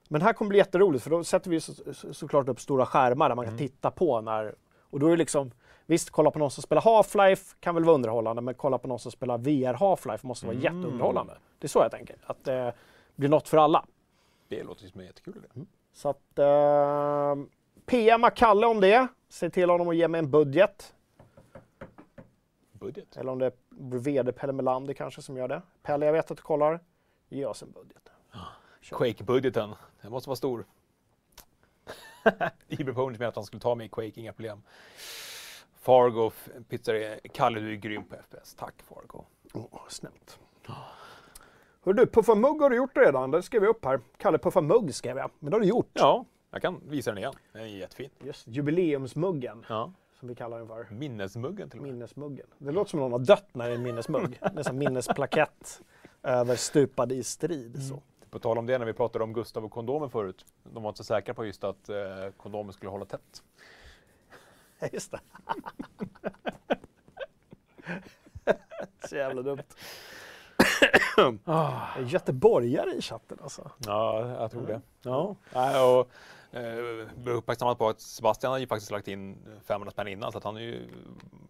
[0.08, 3.28] Men här kommer bli jätteroligt för då sätter vi så, så, såklart upp stora skärmar
[3.28, 3.68] där man kan Mm.
[3.68, 4.54] titta på när...
[4.80, 5.50] Och då är det liksom...
[5.86, 8.98] Visst, kolla på någon som spelar Half-Life kan väl vara underhållande, men kolla på någon
[8.98, 10.64] som spelar VR Half-Life måste vara Mm.
[10.64, 11.36] jätteunderhållande.
[11.58, 12.74] Det är så jag tänker, att det
[13.16, 13.84] blir något för alla.
[14.52, 15.66] Det låter som en jättekul idé.
[15.92, 16.38] Så att...
[16.38, 17.36] Eh,
[17.86, 19.08] PMa Kalle om det.
[19.28, 20.94] Säg till honom att ge mig en budget.
[22.72, 23.16] Budget.
[23.16, 23.52] Eller om det är
[23.98, 25.62] VD Pelle Melander kanske som gör det.
[25.82, 26.80] Pelle, jag vet att du kollar.
[27.28, 28.10] Ge oss en budget.
[28.90, 29.74] Quake-budgeten.
[30.02, 30.66] Den måste vara stor.
[32.68, 34.62] IB Ponies menade att han skulle ta mig i Quake, inga problem.
[35.80, 36.30] Fargo,
[36.68, 37.18] pizzeria.
[37.32, 38.54] Kalle, du är grym på FPS.
[38.54, 39.24] Tack Fargo.
[39.52, 40.38] Åh, snällt.
[41.84, 43.30] Hör du, Puffa Mugg har du gjort redan.
[43.30, 44.00] Det skrev jag upp här.
[44.16, 45.30] Kalle Puffa Mugg skrev jag.
[45.38, 45.90] Men det har du gjort.
[45.92, 47.32] Ja, jag kan visa den igen.
[47.52, 48.10] Den är jättefin.
[48.24, 49.92] Just jubileumsmuggen, Ja.
[50.18, 50.86] som vi kallar den för.
[50.90, 51.92] Minnesmuggen till och med.
[51.94, 52.46] Minnesmuggen.
[52.58, 54.38] Det låter som någon har dött när det är en minnesmugg.
[54.54, 55.82] Det är en minnesplakett
[56.22, 57.88] över stupade i strid.
[57.88, 58.02] Så.
[58.30, 60.46] På tal om det, när vi pratade om Gustav och kondomen förut.
[60.62, 61.96] De var inte så säkra på just att eh,
[62.36, 63.42] kondomen skulle hålla tätt.
[64.78, 65.20] Ja, Just det.
[69.08, 69.62] så jävla dumt.
[71.44, 71.72] Ah.
[71.98, 73.70] En göteborgare i chatten alltså.
[73.86, 74.80] Ja, jag tror det.
[75.02, 75.36] Ja.
[75.54, 76.08] Nej, och,
[76.58, 79.36] eh, blev uppmärksammad på att Sebastian har ju faktiskt lagt in
[79.66, 80.88] 500 spänn innan så att han är ju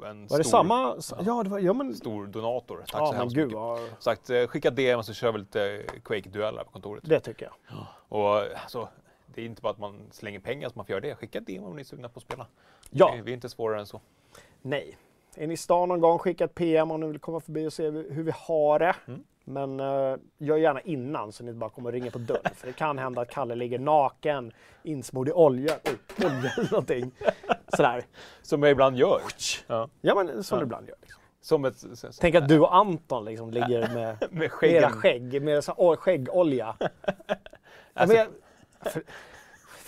[0.07, 0.97] en Var det stor, samma?
[1.25, 1.95] Ja, det var, ja men...
[1.95, 2.77] stor donator.
[2.77, 3.59] Tack Ja, så hemskt gud mycket.
[3.59, 3.81] vad...
[3.99, 7.05] Sagt, eh, skicka DM så kör vi lite Quake-dueller på kontoret.
[7.07, 7.87] Det tycker jag.
[8.09, 8.89] Och alltså,
[9.27, 11.15] det är inte bara att man slänger pengar som man får göra det.
[11.15, 12.47] Skicka DM om ni är sugna på att spela.
[12.91, 13.15] Ja.
[13.25, 14.01] Vi är inte svårare än så.
[14.63, 14.97] Nej.
[15.37, 17.73] Är ni i stan någon gång, skicka ett PM om ni vill komma förbi och
[17.73, 18.95] se hur vi har det.
[19.07, 19.25] Mm.
[19.45, 22.55] Men uh, gör gärna innan så ni inte bara kommer och ringer på dörren.
[22.55, 24.53] För det kan hända att Kalle ligger naken,
[24.83, 27.11] insmord i olja, oj, olja eller någonting.
[27.77, 28.05] Sådär.
[28.43, 29.21] Som jag ibland gör.
[29.67, 29.89] Ja.
[30.01, 30.61] Ja men som Ja.
[30.61, 30.97] du ibland gör.
[31.03, 31.21] Liksom.
[31.41, 31.75] Som ett...
[31.75, 34.91] s- s- Tänk att du och Anton liksom ligger med, med skäggen.
[34.91, 36.77] skägg, med så, skäggolja.
[37.95, 38.27] Ja, Alltså- men
[38.85, 39.03] jag, för,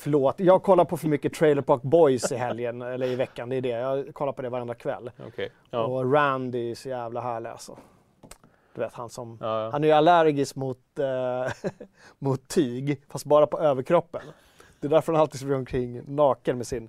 [0.04, 3.48] förlåt, jag kollar på för mycket Trailer Park Boys i helgen, eller i veckan.
[3.48, 3.68] Det är det.
[3.68, 5.10] Jag kollar på det varenda kväll.
[5.28, 5.50] Okej.
[5.70, 5.84] Ja.
[5.84, 7.78] Och Randy är så jävla härlig alltså.
[8.74, 9.70] Du vet han som, Ja, ja.
[9.70, 11.70] han är ju allergisk mot, eh,
[12.18, 14.22] mot tyg, fast bara på överkroppen.
[14.80, 16.88] Det är därför han alltid springer omkring naken med sin,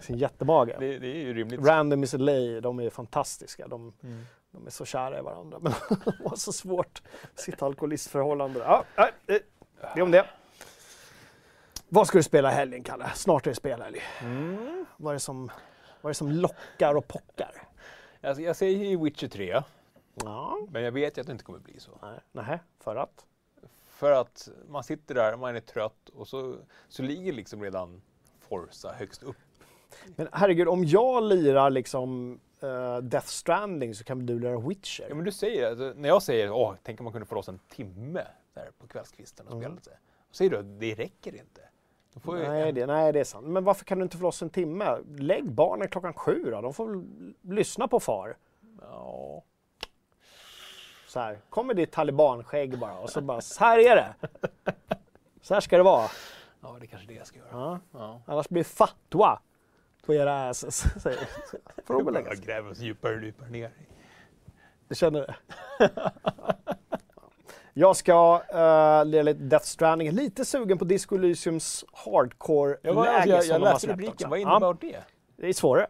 [0.00, 0.68] sin jättemage.
[0.78, 1.66] Det, det är ju rimligt.
[1.66, 3.68] Randy Miss LA, de är fantastiska.
[3.68, 4.24] De, Mm.
[4.50, 5.58] de är så kära i varandra.
[5.60, 5.72] Men
[6.04, 7.02] de har så svårt,
[7.34, 8.60] sitt alkoholistförhållande.
[8.60, 8.84] Ja,
[9.26, 9.42] det
[9.94, 10.26] är om det.
[11.94, 13.10] Vad ska du spela i helgen, Kalle?
[13.14, 14.00] Snart är det spelhelg.
[14.20, 14.86] Mm.
[14.96, 15.46] Vad är det som,
[16.00, 17.62] vad är det som lockar och pockar?
[18.20, 19.62] Jag, jag säger ju Witcher 3,
[20.14, 20.58] Ja.
[20.70, 21.90] men jag vet ju att det inte kommer bli så.
[22.02, 23.26] Nej, nej, för att?
[23.88, 26.56] För att man sitter där, man är trött och så,
[26.88, 28.02] så ligger liksom redan
[28.40, 29.36] Forza högst upp.
[30.16, 35.06] Men herregud, om jag lirar liksom eh, Death Stranding så kan du lira Witcher.
[35.08, 37.48] Ja, men du säger, alltså, när jag säger åh, tänk om man kunde få loss
[37.48, 39.62] en timme där på kvällskvisten och Mm.
[39.62, 39.90] spela lite.
[40.28, 41.60] Då säger du att det räcker inte.
[42.22, 43.46] Nej det, nej, det är sant.
[43.46, 44.98] Men varför kan du inte få loss en timme?
[45.18, 46.60] Lägg barnen klockan sju då.
[46.60, 47.04] De får
[47.42, 48.36] lyssna på far.
[48.80, 49.42] Ja.
[51.08, 54.14] Så här, kom med ditt talibanskägg bara och så bara, så här är det.
[55.42, 56.08] Så här ska det vara.
[56.60, 57.48] ja, det är kanske det jag ska göra.
[57.52, 57.78] Ja.
[57.92, 58.20] Ja.
[58.26, 59.40] Annars blir det fatwa
[60.06, 60.82] på era asses.
[61.84, 62.46] Får de lägga Jag sig.
[62.46, 63.70] gräver oss djupare och djupare ner.
[64.88, 65.34] Du känner det?
[67.76, 70.10] Jag ska uh, lira lite Death Stranding.
[70.10, 73.92] Lite sugen på Disco Elysiums hardcore-läge Jag, var, alltså, jag, som jag de har läste
[73.92, 75.04] rubriken, vad Ja, innebär det?
[75.36, 75.86] det är svårare.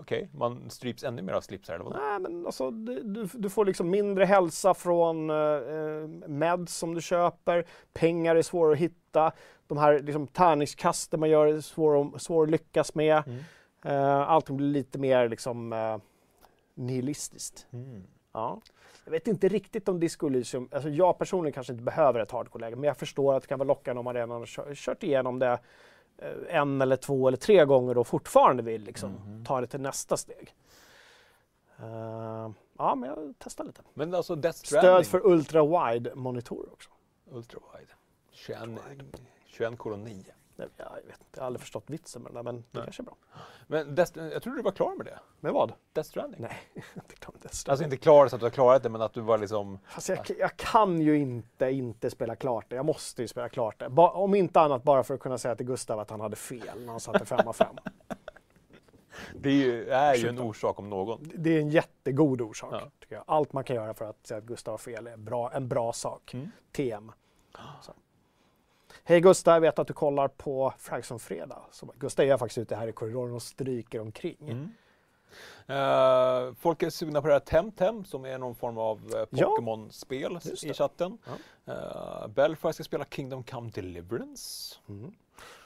[0.00, 1.96] Okej, man stryps ännu mer av slipsar eller vad?
[1.96, 7.66] Nej, men alltså, du, du, får liksom mindre hälsa från uh, meds som du köper.
[7.92, 9.32] Pengar är svåra att hitta.
[9.66, 13.22] De här liksom, tärningskasten man gör är svåra svår att lyckas med.
[13.26, 13.38] Mm.
[13.86, 15.98] Uh, allting blir lite mer liksom, uh,
[16.74, 17.66] nihilistiskt.
[17.72, 18.02] Mm.
[18.32, 18.60] Ja.
[19.04, 22.76] Jag vet inte riktigt om Disco Elysium, alltså jag personligen kanske inte behöver ett hardcore-läge,
[22.76, 25.58] men jag förstår att det kan vara lockande om man redan har kört, igenom det
[26.18, 30.16] eh, en eller två eller tre gånger och fortfarande vill liksom ta det till nästa
[30.16, 30.54] steg.
[31.78, 33.82] Eh, ja, men jag testar lite.
[33.94, 36.90] Men alltså Death Stöd för ultra-wide monitorer också.
[37.30, 37.92] ultrawide,
[38.30, 38.58] 21,
[39.46, 40.24] 21 kolon 9.
[40.78, 42.82] Nej, Jag vet inte, jag har aldrig förstått vitsen med det där, men det Nej.
[42.84, 43.16] kanske är bra.
[43.66, 45.18] Men Death, jag trodde du var klar med det.
[45.40, 45.72] Med vad?
[45.92, 46.40] Death Stranding?
[46.40, 46.56] Nej,
[46.94, 47.70] inte klart det.
[47.70, 49.78] Alltså inte klar så att du har klarat det, men att du var liksom...
[49.88, 52.76] Fast jag, jag kan ju inte inte spela klart det.
[52.76, 53.88] Jag måste ju spela klart det.
[53.88, 56.80] Ba, om inte annat bara för att kunna säga till Gustav att han hade fel
[56.80, 57.76] när han satte 5 av 5.
[59.34, 61.30] Det är ju, är ju en orsak om någon.
[61.34, 62.72] Det är en jättegod orsak.
[62.72, 62.90] Ja.
[63.00, 63.24] Tycker jag.
[63.26, 65.92] Allt man kan göra för att säga att Gustav har fel är bra, en bra
[65.92, 66.34] sak.
[66.34, 66.50] Mm.
[66.72, 67.12] TM.
[67.82, 67.92] Så.
[69.04, 71.62] Hej Gustav, jag vet att du kollar på Fragson Fredag.
[71.70, 74.36] Så bara, Gustav är faktiskt ute här i korridoren och stryker omkring.
[74.40, 74.68] Mm.
[75.66, 79.46] Eh, folk är sugna på det här Temtem som är någon form av uh, Ja,
[79.46, 81.18] Pokémon-spel just i chatten.
[81.68, 84.74] Uh, Belfry ska spela Kingdom Come Deliverance.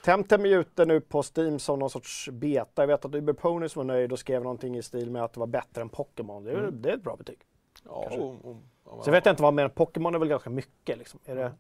[0.05, 2.83] Temtem är ute nu på Steam som någon sorts beta.
[2.83, 5.41] Jag vet att Uber Ponies var nöjd och skrev någonting i stil med att det
[5.41, 6.45] var bättre än Pokémon.
[6.45, 6.83] Det, är- Mm.
[6.83, 7.39] det är ett bra betyg.
[7.85, 10.99] Ja, och, och, och, Så jag vet inte vad mer, Pokémon är väl ganska mycket
[10.99, 11.21] liksom.
[11.25, 11.53] Är det,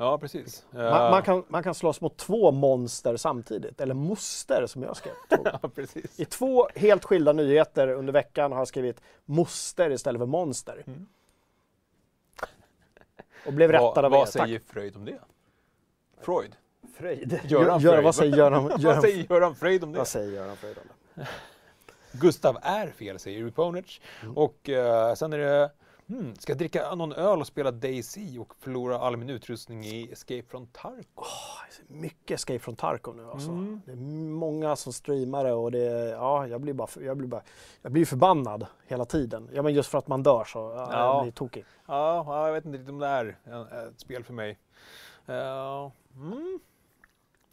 [0.00, 0.64] Ja, precis.
[0.70, 4.96] man, Eh, man, kan, man kan slåss mot två monster samtidigt, eller moster som jag
[4.96, 5.14] skrev.
[5.44, 6.20] ja, precis.
[6.20, 10.82] I två helt skilda nyheter under veckan har jag skrivit moster istället för monster.
[10.86, 11.06] Mm.
[13.46, 14.46] Och blev rättad vad av vad Tack.
[14.46, 15.18] säger Freud om det?
[16.20, 16.56] Freud?
[16.96, 17.40] Fröjd.
[17.44, 18.04] Göran Gör, Fröjd.
[18.04, 19.98] vad säger Göran, vad Göran, säger Göran Freud om det?
[19.98, 20.84] vad säger Göran Fröjd om
[21.14, 21.26] det?
[22.12, 24.00] Gustav är fel, säger Ruponich.
[24.22, 24.36] Mm.
[24.36, 25.70] Och eh, sen är det,
[26.08, 30.12] hmm, ska jag dricka någon öl och spela Daisy och förlora all min utrustning i
[30.12, 31.26] Escape from Tarkov?
[31.88, 33.50] Mycket Escape från Tarkov nu alltså.
[33.50, 33.80] Mm.
[33.86, 33.96] Det är
[34.30, 37.42] många som streamar det och det, ja, jag blir bara, jag blir bara,
[37.82, 39.50] jag blir förbannad hela tiden.
[39.52, 41.14] Ja men just för att man dör så, ja, Ja.
[41.14, 41.64] jag blir tokig.
[41.86, 43.36] Ja, ja, jag vet inte riktigt om det är
[43.88, 44.58] ett spel för mig.
[45.26, 46.60] Eh, mm.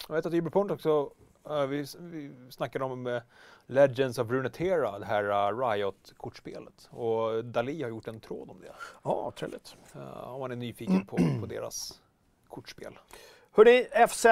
[0.07, 1.09] Jag vet att Uberpont också,
[1.49, 3.21] eh, vi, vi snackade om eh,
[3.67, 6.89] Legends of Runeterra, det här uh, Riot-kortspelet.
[6.91, 8.71] Och Dali har gjort en tråd om det.
[9.03, 9.75] Ja, trevligt.
[9.95, 12.01] Eh, om man är nyfiken på, på deras
[12.47, 12.93] kortspel.
[13.51, 14.25] Hörni, FZ,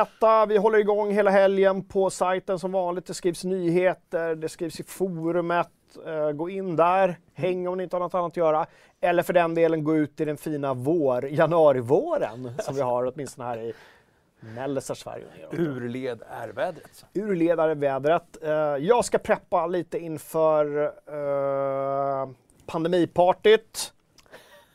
[0.48, 3.06] vi håller igång hela helgen på sajten som vanligt.
[3.06, 5.70] Det skrivs nyheter, det skrivs i forumet.
[6.06, 8.66] Eh, gå in där, häng om ni inte har något annat att göra.
[9.02, 13.48] Eller för den delen gå ut i den fina vår, januarivåren som vi har åtminstone
[13.48, 13.74] här i
[14.56, 15.26] mellersta Sverige.
[15.52, 17.06] Urled är vädret.
[17.14, 18.38] Urledare vädret.
[18.44, 20.66] Eh, jag ska preppa lite inför
[21.14, 22.30] uh,
[22.66, 23.94] pandemipartyt.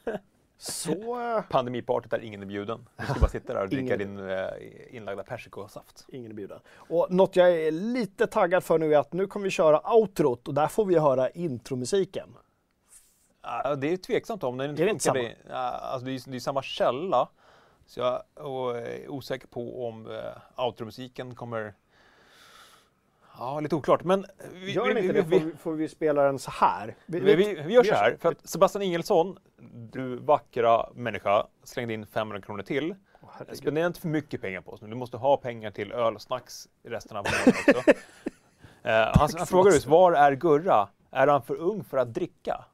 [0.58, 0.90] Så...
[1.36, 2.86] eh, Pandemipartyt där ingen är bjuden.
[2.96, 4.16] Du ska bara sitta där och dricka Ingen.
[4.16, 4.46] din eh,
[4.90, 6.06] inlagda persikosaft.
[6.08, 6.60] Ingen är bjuden.
[6.74, 10.48] Och något jag är lite taggad för nu är att nu kommer vi köra outrot
[10.48, 12.28] och där får vi höra intromusiken.
[13.42, 15.22] Ja, det är tveksamt om den inte Är det inte funkar.
[15.48, 17.28] Det, alltså det, är, det är samma källa.
[17.88, 18.22] Så jag
[18.76, 21.74] är osäker på om uh, outromusiken kommer...
[23.38, 24.04] Ja, lite oklart.
[24.04, 26.38] Men vi, Gör den vi, inte vi, det vi, får vi, får vi spela den
[26.38, 26.94] så här.
[27.06, 28.16] Vi, vi, vi, vi gör så här.
[28.20, 29.38] För att Sebastian Ingelsson,
[29.92, 32.94] du vackra människa, slängde in 500 kronor till.
[33.32, 33.56] Herregud.
[33.56, 34.88] Spendera inte för mycket pengar på oss nu.
[34.88, 37.92] Du måste ha pengar till öl och snacks resten av månaden också.
[38.82, 40.88] Eh, han, han frågar just, var är Gurra?
[41.10, 42.64] Är han för ung för att dricka?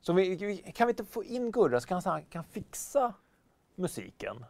[0.00, 3.14] Så vi, vi, kan vi inte få in Gurra så kan han kan fixa
[3.76, 4.44] musiken?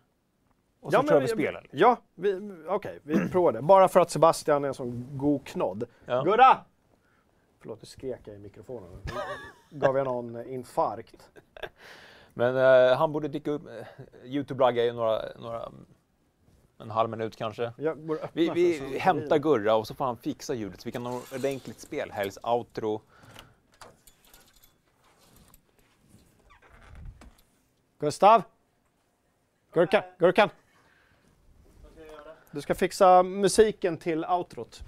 [0.81, 1.65] Och så Ja, kör vi spelen.
[1.71, 3.63] Ja, vi- okej, vi provar det.
[3.63, 5.85] Bara för att Sebastian är en sån god knodd.
[6.05, 6.23] Ja.
[6.23, 6.57] Gurra!
[7.61, 9.03] Förlåt, nu skrek jag i mikrofonen.
[9.71, 11.31] Gav jag någon eh, infarkt?
[12.35, 13.67] Men eh, han borde dyka upp.
[13.67, 13.87] Eh,
[14.25, 15.73] Youtube-lagga i några, några,
[16.79, 17.73] en halv minut kanske.
[18.33, 19.39] Vi, vi hämtar.
[19.39, 22.11] Gurra och så får han fixa ljudet så vi kan ha ett ordentligt spel.
[22.13, 23.01] Helst outro.
[27.99, 28.43] Gustav?
[29.77, 30.49] Gurkan, Gurkan!
[32.51, 34.81] Du ska fixa musiken till outrot.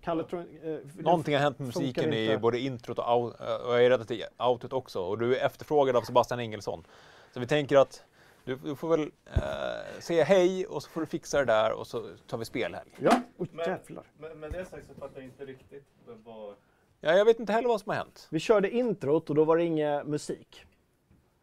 [0.00, 0.46] Kalle tror...
[0.62, 2.38] Eh, Någonting har hänt med musiken i inte.
[2.38, 5.00] både introt och, out, eh, och jag är rädd att det är outrot också.
[5.00, 6.84] Och du är efterfrågad av Sebastian Engelsson.
[7.32, 8.04] Så vi tänker att
[8.44, 11.86] du, du får väl eh, säga hej och så får du fixa det där och
[11.86, 12.90] så tar vi spelhelg.
[12.98, 14.04] Ja, oj Men- jävlar.
[14.18, 15.86] Men med det sagt så fattar jag inte riktigt
[16.24, 16.54] vad...
[17.00, 18.26] Ja, jag vet inte heller vad som har hänt.
[18.30, 20.64] Vi körde introt och då var det ingen musik.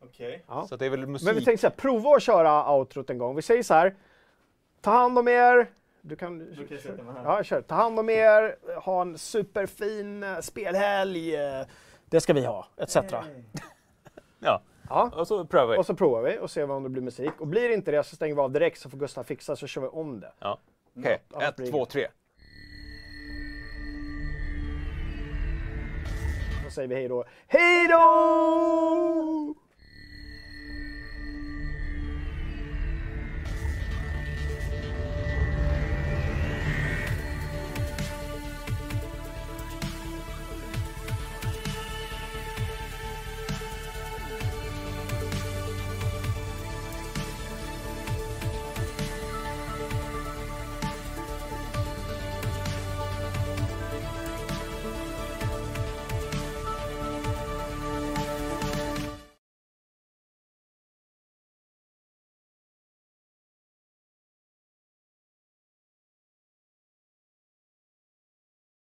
[0.03, 0.43] Okej.
[0.47, 0.67] Ja.
[0.67, 1.25] Så det är väl musik.
[1.25, 3.35] Men vi tänkte så här, prova att köra outrot en gång.
[3.35, 3.95] Vi säger så här.
[4.81, 5.71] Ta hand om er.
[6.01, 6.39] Du kan...
[6.39, 7.23] Då kan här.
[7.23, 7.61] Ja, kör.
[7.61, 8.55] Ta hand om er.
[8.79, 11.35] Ha en superfin eh, spelhelg.
[12.05, 12.95] Det ska vi ha, etc.
[14.43, 15.11] Ja, Ja.
[15.15, 15.77] och så prövar vi.
[15.79, 17.31] Och så provar vi och ser om det blir musik.
[17.39, 19.67] Och blir det inte det så stänger vi av direkt så får Gustav fixa så
[19.67, 20.31] kör vi om det.
[20.39, 20.57] Ja.
[20.99, 22.07] Okej, Annars ett, två, tre.
[26.63, 27.25] Då säger vi hej då.
[27.47, 29.55] Hej då!